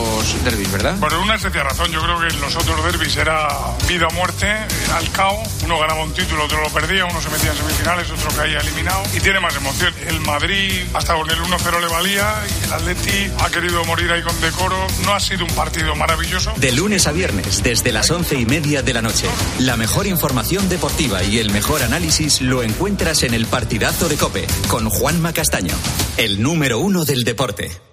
[0.45, 0.97] derbis, ¿verdad?
[0.99, 3.49] Por una sencilla razón, yo creo que en los otros derbis era
[3.89, 7.31] vida o muerte, era al cao, uno ganaba un título, otro lo perdía, uno se
[7.31, 9.93] metía en semifinales, otro caía eliminado y tiene más emoción.
[10.07, 14.23] El Madrid hasta con el 1-0 le valía y el Atleti ha querido morir ahí
[14.23, 14.87] con decoro.
[15.05, 16.53] No ha sido un partido maravilloso.
[16.57, 19.27] De lunes a viernes, desde las once y media de la noche.
[19.59, 24.47] La mejor información deportiva y el mejor análisis lo encuentras en el partidazo de Cope
[24.69, 25.75] con Juanma Castaño,
[26.17, 27.90] el número uno del deporte.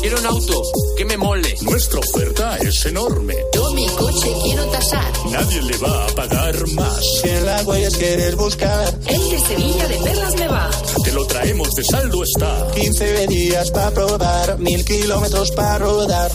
[0.00, 0.62] Quiero un auto
[0.96, 1.56] que me mole.
[1.62, 3.34] Nuestra oferta es enorme.
[3.52, 5.12] Yo mi coche quiero tasar.
[5.28, 7.00] Nadie le va a pagar más.
[7.20, 8.96] Si en las huellas quieres buscar.
[9.06, 10.70] El de Sevilla de Perlas me va.
[11.02, 12.70] Te lo traemos de saldo está.
[12.76, 16.30] 15 días para probar, mil kilómetros para rodar.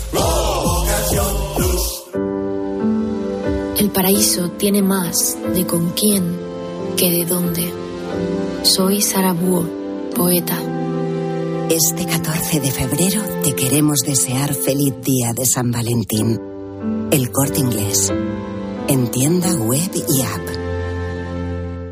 [3.78, 6.38] El paraíso tiene más de con quién
[6.97, 7.72] que de dónde.
[8.63, 9.63] Soy Sara Búho,
[10.13, 10.68] poeta.
[11.70, 16.41] Este 14 de febrero te queremos desear feliz día de San Valentín.
[17.11, 18.11] El corte inglés.
[18.88, 20.59] En tienda web y app.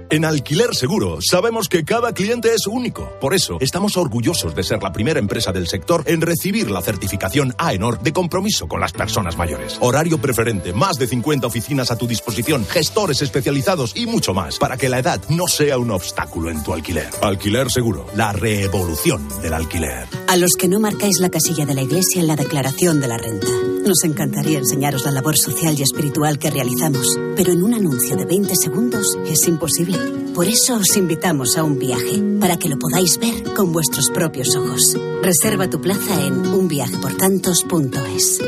[0.09, 3.11] En Alquiler Seguro sabemos que cada cliente es único.
[3.19, 7.53] Por eso estamos orgullosos de ser la primera empresa del sector en recibir la certificación
[7.57, 9.77] AENOR de compromiso con las personas mayores.
[9.81, 14.77] Horario preferente, más de 50 oficinas a tu disposición, gestores especializados y mucho más para
[14.77, 17.09] que la edad no sea un obstáculo en tu alquiler.
[17.21, 20.07] Alquiler Seguro, la revolución del alquiler.
[20.29, 23.17] A los que no marcáis la casilla de la iglesia en la declaración de la
[23.17, 23.47] renta.
[23.87, 28.25] Nos encantaría enseñaros la labor social y espiritual que realizamos, pero en un anuncio de
[28.25, 29.97] 20 segundos es imposible.
[30.35, 34.57] Por eso os invitamos a un viaje, para que lo podáis ver con vuestros propios
[34.57, 34.97] ojos.
[35.23, 38.41] Reserva tu plaza en unviajeportantos.es.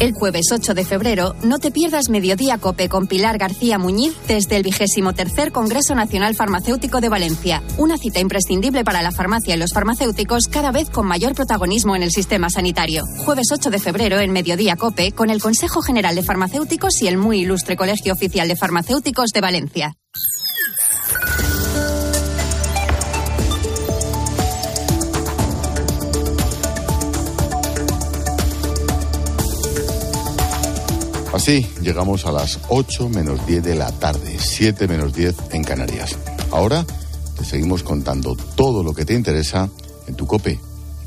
[0.00, 4.56] El jueves 8 de febrero, no te pierdas Mediodía Cope con Pilar García Muñiz desde
[4.56, 7.62] el 23 Congreso Nacional Farmacéutico de Valencia.
[7.76, 12.02] Una cita imprescindible para la farmacia y los farmacéuticos cada vez con mayor protagonismo en
[12.02, 13.04] el sistema sanitario.
[13.26, 17.18] Jueves 8 de febrero en Mediodía Cope con el Consejo General de Farmacéuticos y el
[17.18, 19.96] muy ilustre Colegio Oficial de Farmacéuticos de Valencia.
[31.32, 36.18] Así llegamos a las 8 menos 10 de la tarde, 7 menos 10 en Canarias.
[36.50, 36.84] Ahora
[37.38, 39.68] te seguimos contando todo lo que te interesa
[40.08, 40.58] en tu cope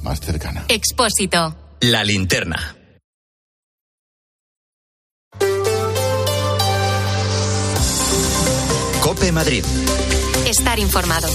[0.01, 0.65] más cercana.
[0.69, 1.55] Expósito.
[1.82, 2.78] La linterna.
[9.01, 9.65] Cope Madrid.
[10.47, 11.28] Estar informado.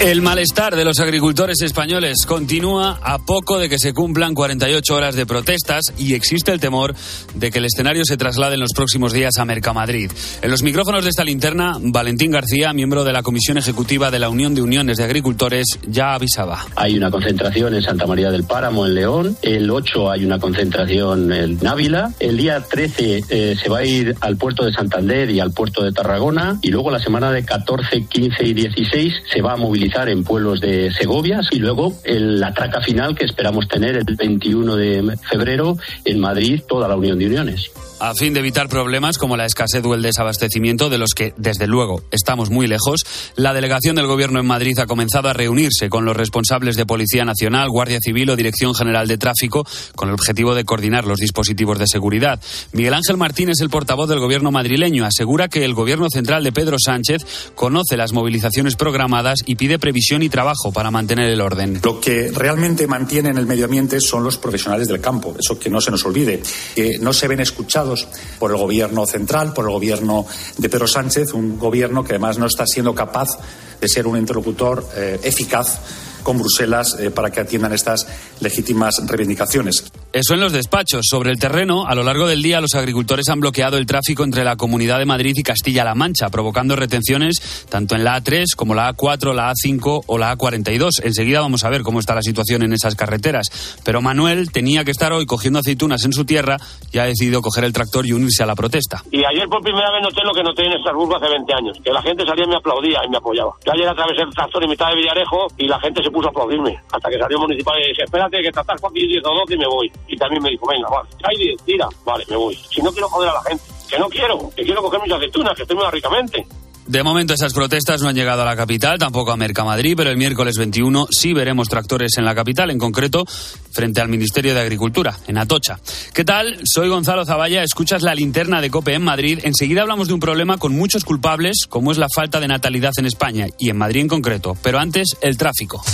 [0.00, 5.14] El malestar de los agricultores españoles continúa a poco de que se cumplan 48 horas
[5.14, 6.94] de protestas y existe el temor
[7.34, 10.10] de que el escenario se traslade en los próximos días a Mercamadrid.
[10.40, 14.30] En los micrófonos de esta linterna, Valentín García, miembro de la Comisión Ejecutiva de la
[14.30, 16.64] Unión de Uniones de Agricultores, ya avisaba.
[16.76, 19.36] Hay una concentración en Santa María del Páramo, en León.
[19.42, 22.10] El 8 hay una concentración en Ávila.
[22.18, 25.84] El día 13 eh, se va a ir al puerto de Santander y al puerto
[25.84, 26.58] de Tarragona.
[26.62, 30.60] Y luego la semana de 14, 15 y 16 se va a movilizar en pueblos
[30.60, 35.76] de Segovia y luego el, la traca final que esperamos tener el 21 de febrero
[36.04, 39.84] en Madrid, toda la Unión de Uniones a fin de evitar problemas como la escasez
[39.84, 43.04] o el desabastecimiento, de los que, desde luego, estamos muy lejos,
[43.36, 47.24] la delegación del Gobierno en Madrid ha comenzado a reunirse con los responsables de Policía
[47.24, 51.78] Nacional, Guardia Civil o Dirección General de Tráfico con el objetivo de coordinar los dispositivos
[51.78, 52.40] de seguridad.
[52.72, 55.04] Miguel Ángel Martín es el portavoz del Gobierno madrileño.
[55.04, 60.22] Asegura que el Gobierno central de Pedro Sánchez conoce las movilizaciones programadas y pide previsión
[60.22, 61.80] y trabajo para mantener el orden.
[61.82, 65.34] Lo que realmente mantienen el medio ambiente son los profesionales del campo.
[65.36, 66.40] Eso que no se nos olvide.
[66.76, 68.06] Que no se ven escuchados
[68.38, 70.24] por el gobierno central, por el gobierno
[70.56, 73.40] de Pedro Sánchez, un gobierno que además no está siendo capaz
[73.80, 75.80] de ser un interlocutor eh, eficaz
[76.22, 78.06] con Bruselas eh, para que atiendan estas
[78.40, 79.90] legítimas reivindicaciones.
[80.12, 81.06] Eso en los despachos.
[81.08, 84.44] Sobre el terreno, a lo largo del día los agricultores han bloqueado el tráfico entre
[84.44, 88.92] la Comunidad de Madrid y Castilla-La Mancha, provocando retenciones tanto en la A3 como la
[88.94, 91.04] A4, la A5 o la A42.
[91.04, 93.80] Enseguida vamos a ver cómo está la situación en esas carreteras.
[93.84, 96.56] Pero Manuel tenía que estar hoy cogiendo aceitunas en su tierra
[96.92, 99.02] y ha decidido coger el tractor y unirse a la protesta.
[99.10, 101.92] Y ayer por primera vez noté lo que noté en Estrasburgo hace 20 años, que
[101.92, 103.52] la gente salía y me aplaudía y me apoyaba.
[103.64, 106.30] Yo ayer atravesé el tractor en mitad de Villarejo y la gente se puso a
[106.30, 109.58] aplaudirme, hasta que salió municipal y dije, espérate que tratar con 10 o 12 y
[109.58, 109.92] me voy.
[110.08, 112.54] Y también me dijo, venga, vale, 10, tira, vale, me voy.
[112.54, 115.54] Si no quiero joder a la gente, que no quiero, que quiero coger mis aceitunas,
[115.54, 116.46] que estoy muy ricamente.
[116.90, 120.16] De momento esas protestas no han llegado a la capital, tampoco a Mercamadrid, pero el
[120.16, 123.24] miércoles 21 sí veremos tractores en la capital, en concreto
[123.70, 125.78] frente al Ministerio de Agricultura, en Atocha.
[126.12, 126.58] ¿Qué tal?
[126.64, 129.38] Soy Gonzalo Zavalla, escuchas la linterna de COPE en Madrid.
[129.44, 133.06] Enseguida hablamos de un problema con muchos culpables, como es la falta de natalidad en
[133.06, 134.56] España y en Madrid en concreto.
[134.60, 135.84] Pero antes, el tráfico.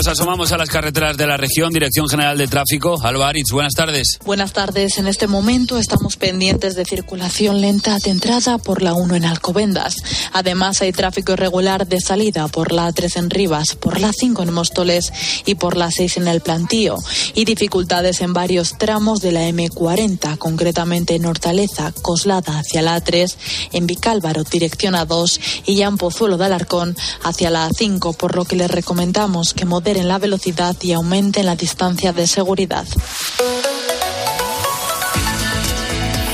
[0.00, 2.96] Nos asomamos a las carreteras de la región, Dirección General de Tráfico.
[3.02, 4.18] Alba Aritz, buenas tardes.
[4.24, 4.96] Buenas tardes.
[4.96, 9.96] En este momento estamos pendientes de circulación lenta de entrada por la 1 en Alcobendas.
[10.32, 14.54] Además, hay tráfico irregular de salida por la 3 en Rivas, por la 5 en
[14.54, 15.12] Móstoles
[15.44, 16.96] y por la 6 en El Plantío.
[17.34, 23.36] Y dificultades en varios tramos de la M40, concretamente en Hortaleza, Coslada hacia la A3,
[23.72, 28.46] en Vicálvaro, dirección A2 y ya en Pozuelo de Alarcón hacia la A5, por lo
[28.46, 32.86] que les recomendamos que moderen la velocidad y aumenten la distancia de seguridad.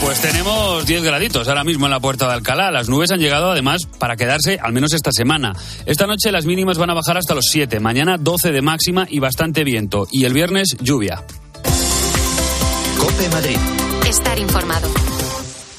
[0.03, 2.71] Pues tenemos 10 graditos ahora mismo en la puerta de Alcalá.
[2.71, 5.53] Las nubes han llegado además para quedarse al menos esta semana.
[5.85, 9.19] Esta noche las mínimas van a bajar hasta los 7, mañana 12 de máxima y
[9.19, 10.07] bastante viento.
[10.13, 11.25] Y el viernes lluvia.
[12.99, 13.59] Cope Madrid.
[14.09, 15.16] Estar informado.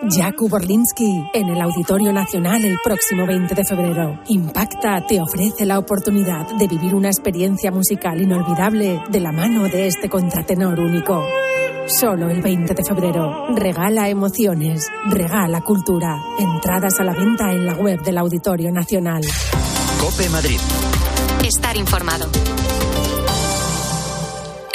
[0.09, 4.21] Jakub Orlinsky en el Auditorio Nacional el próximo 20 de febrero.
[4.29, 9.87] Impacta te ofrece la oportunidad de vivir una experiencia musical inolvidable de la mano de
[9.87, 11.25] este contratenor único.
[11.87, 13.47] Solo el 20 de febrero.
[13.55, 16.17] Regala emociones, regala cultura.
[16.39, 19.23] Entradas a la venta en la web del Auditorio Nacional.
[20.01, 20.61] Cope Madrid.
[21.43, 22.36] Estar informado.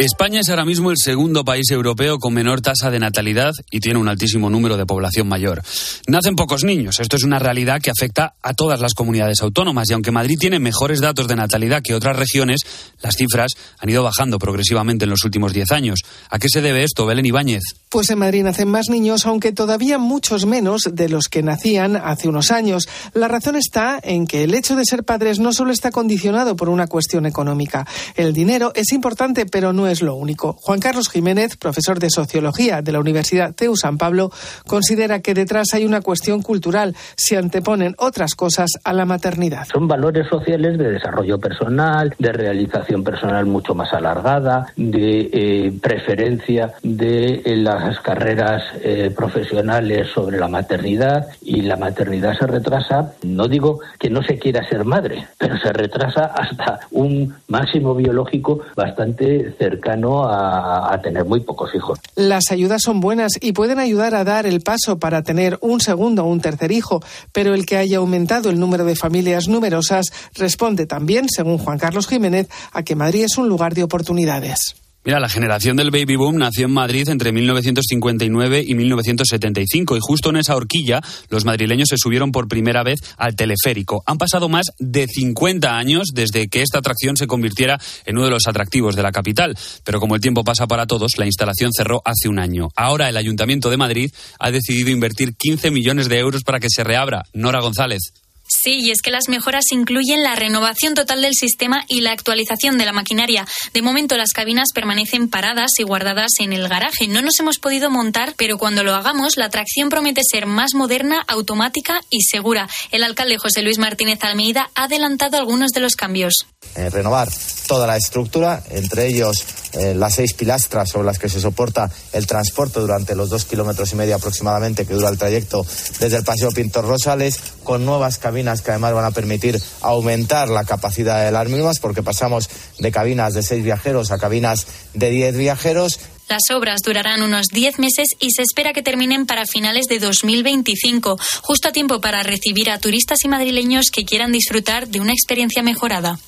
[0.06, 4.00] España es ahora mismo el segundo país europeo con menor tasa de natalidad y tiene
[4.00, 5.62] un altísimo número de población mayor.
[6.08, 9.94] Nacen pocos niños, esto es una realidad que afecta a todas las comunidades autónomas y
[9.94, 12.62] aunque Madrid tiene mejores datos de natalidad que otras regiones,
[13.04, 16.00] las cifras han ido bajando progresivamente en los últimos 10 años.
[16.32, 17.62] ¿A qué se debe esto, Belén Ibáñez?
[17.90, 22.28] Pues en Madrid nacen más niños, aunque todavía muchos menos de los que nacían hace
[22.28, 22.90] unos años.
[23.14, 26.70] La razón está en que el hecho de ser padres no solo está condicionado por
[26.70, 27.86] una cuestión económica.
[28.16, 30.54] El dinero es importante, pero no es lo único.
[30.54, 34.32] Juan Carlos Jiménez, profesor de Sociología de la Universidad TEU San Pablo,
[34.66, 36.96] considera que detrás hay una cuestión cultural.
[37.18, 39.68] Se anteponen otras cosas a la maternidad.
[39.72, 46.72] Son valores sociales de desarrollo personal, de realización personal mucho más alargada, de eh, preferencia
[46.82, 53.48] de eh, las carreras eh, profesionales sobre la maternidad y la maternidad se retrasa, no
[53.50, 59.52] digo que no se quiera ser madre, pero se retrasa hasta un máximo biológico bastante
[59.58, 62.00] cercano a, tener muy pocos hijos.
[62.16, 66.24] Las ayudas son buenas y pueden ayudar a dar el paso para tener un segundo
[66.24, 67.02] o un tercer hijo,
[67.32, 72.08] pero el que haya aumentado el número de familias numerosas responde también, según Juan Carlos
[72.08, 74.81] Jiménez, a que Madrid es un lugar de oportunidades.
[75.04, 80.30] Mira, la generación del baby boom nació en Madrid entre 1959 y 1975 y justo
[80.30, 84.04] en esa horquilla los madrileños se subieron por primera vez al teleférico.
[84.06, 88.32] Han pasado más de 50 años desde que esta atracción se convirtiera en uno de
[88.32, 92.04] los atractivos de la capital, pero como el tiempo pasa para todos, la instalación cerró
[92.06, 92.70] hace un año.
[92.76, 96.84] Ahora el Ayuntamiento de Madrid ha decidido invertir 15 millones de euros para que se
[96.84, 97.24] reabra.
[97.34, 98.14] Nora González.
[98.54, 102.78] Sí, y es que las mejoras incluyen la renovación total del sistema y la actualización
[102.78, 103.48] de la maquinaria.
[103.74, 107.08] De momento las cabinas permanecen paradas y guardadas en el garaje.
[107.08, 111.24] No nos hemos podido montar, pero cuando lo hagamos la atracción promete ser más moderna,
[111.28, 112.68] automática y segura.
[112.92, 116.46] El alcalde José Luis Martínez Almeida ha adelantado algunos de los cambios.
[116.76, 117.30] Eh, renovar
[117.68, 122.28] toda la estructura, entre ellos eh, las seis pilastras sobre las que se soporta el
[122.28, 125.66] transporte durante los dos kilómetros y medio aproximadamente que dura el trayecto
[126.00, 130.64] desde el Paseo Pintor Rosales, con nuevas cabinas que además van a permitir aumentar la
[130.64, 135.36] capacidad de las mismas, porque pasamos de cabinas de seis viajeros a cabinas de diez
[135.38, 136.00] viajeros.
[136.28, 141.20] Las obras durarán unos 10 meses y se espera que terminen para finales de 2025,
[141.42, 145.62] justo a tiempo para recibir a turistas y madrileños que quieran disfrutar de una experiencia
[145.62, 146.20] mejorada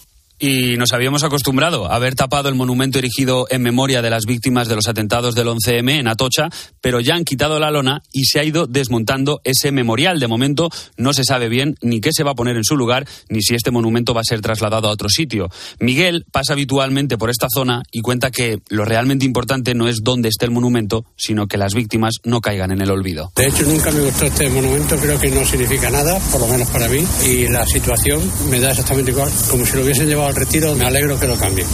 [0.44, 4.68] y nos habíamos acostumbrado a haber tapado el monumento erigido en memoria de las víctimas
[4.68, 6.50] de los atentados del 11M en Atocha,
[6.82, 10.20] pero ya han quitado la lona y se ha ido desmontando ese memorial.
[10.20, 13.08] De momento no se sabe bien ni qué se va a poner en su lugar,
[13.30, 15.50] ni si este monumento va a ser trasladado a otro sitio.
[15.80, 20.28] Miguel pasa habitualmente por esta zona y cuenta que lo realmente importante no es dónde
[20.28, 23.32] esté el monumento, sino que las víctimas no caigan en el olvido.
[23.38, 26.70] De hecho, nunca me gustó este monumento, creo que no significa nada, por lo menos
[26.70, 30.40] para mí, y la situación me da exactamente igual, como si lo hubiesen llevado al
[30.40, 31.66] retiro, me alegro que lo cambie.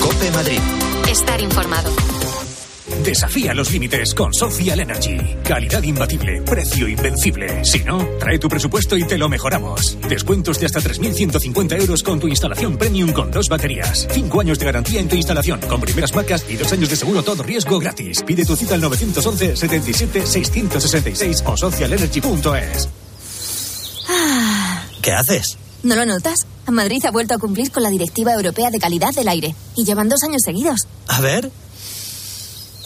[0.00, 0.60] Cope Madrid.
[1.10, 1.90] Estar informado.
[3.04, 5.18] Desafía los límites con Social Energy.
[5.42, 7.64] Calidad imbatible, precio invencible.
[7.64, 9.98] Si no, trae tu presupuesto y te lo mejoramos.
[10.08, 14.06] Descuentos de hasta 3.150 euros con tu instalación premium con dos baterías.
[14.10, 17.22] Cinco años de garantía en tu instalación con primeras marcas y dos años de seguro
[17.22, 18.22] todo riesgo gratis.
[18.22, 22.88] Pide tu cita al 911 77 666 o socialenergy.es.
[25.02, 25.58] ¿Qué haces?
[25.82, 26.46] ¿No lo notas?
[26.74, 30.08] Madrid ha vuelto a cumplir con la Directiva Europea de Calidad del Aire y llevan
[30.08, 30.86] dos años seguidos.
[31.06, 31.50] A ver.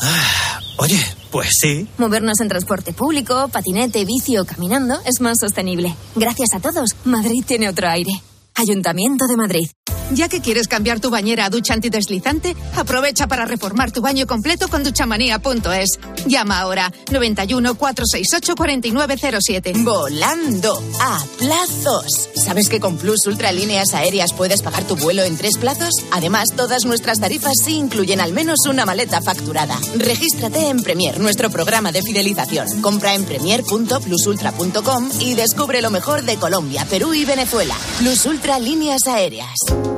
[0.00, 1.88] Ah, oye, pues sí.
[1.98, 5.94] Movernos en transporte público, patinete, bici o caminando es más sostenible.
[6.16, 8.12] Gracias a todos, Madrid tiene otro aire.
[8.54, 9.68] Ayuntamiento de Madrid.
[10.14, 14.68] Ya que quieres cambiar tu bañera a ducha antideslizante, aprovecha para reformar tu baño completo
[14.68, 15.98] con duchamanía.es.
[16.26, 19.72] Llama ahora 91 468 4907.
[19.76, 22.28] Volando a plazos.
[22.34, 25.94] ¿Sabes que con Plus Ultra Líneas Aéreas puedes pagar tu vuelo en tres plazos?
[26.10, 29.78] Además, todas nuestras tarifas sí incluyen al menos una maleta facturada.
[29.96, 32.82] Regístrate en Premier, nuestro programa de fidelización.
[32.82, 37.74] Compra en premier.plusultra.com y descubre lo mejor de Colombia, Perú y Venezuela.
[37.98, 39.56] Plus Ultra Líneas Aéreas.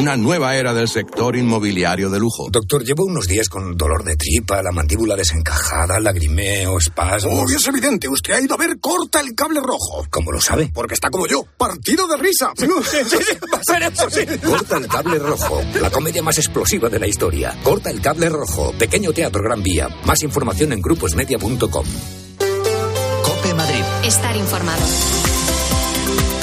[0.00, 2.48] una nueva era del sector inmobiliario de lujo.
[2.50, 7.34] Doctor, llevo unos días con dolor de tripa, la mandíbula desencajada, lagrimeo, espasmos.
[7.38, 10.06] Oh, es evidente, usted ha ido a ver Corta el Cable Rojo.
[10.08, 10.70] ¿Cómo lo sabe?
[10.72, 12.50] Porque está como yo, partido de risa.
[12.56, 14.38] Sí, sí, sí, va a ser eso, sí.
[14.38, 17.54] Corta el Cable Rojo, la comedia más explosiva de la historia.
[17.62, 19.88] Corta el Cable Rojo, pequeño teatro Gran Vía.
[20.06, 21.84] Más información en gruposmedia.com.
[23.22, 23.84] Cope Madrid.
[24.04, 24.82] Estar informado.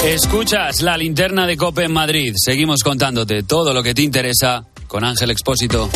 [0.04, 2.32] Escuchas la linterna de Cope en Madrid.
[2.36, 5.90] Seguimos contándote todo lo que te interesa con Ángel Expósito.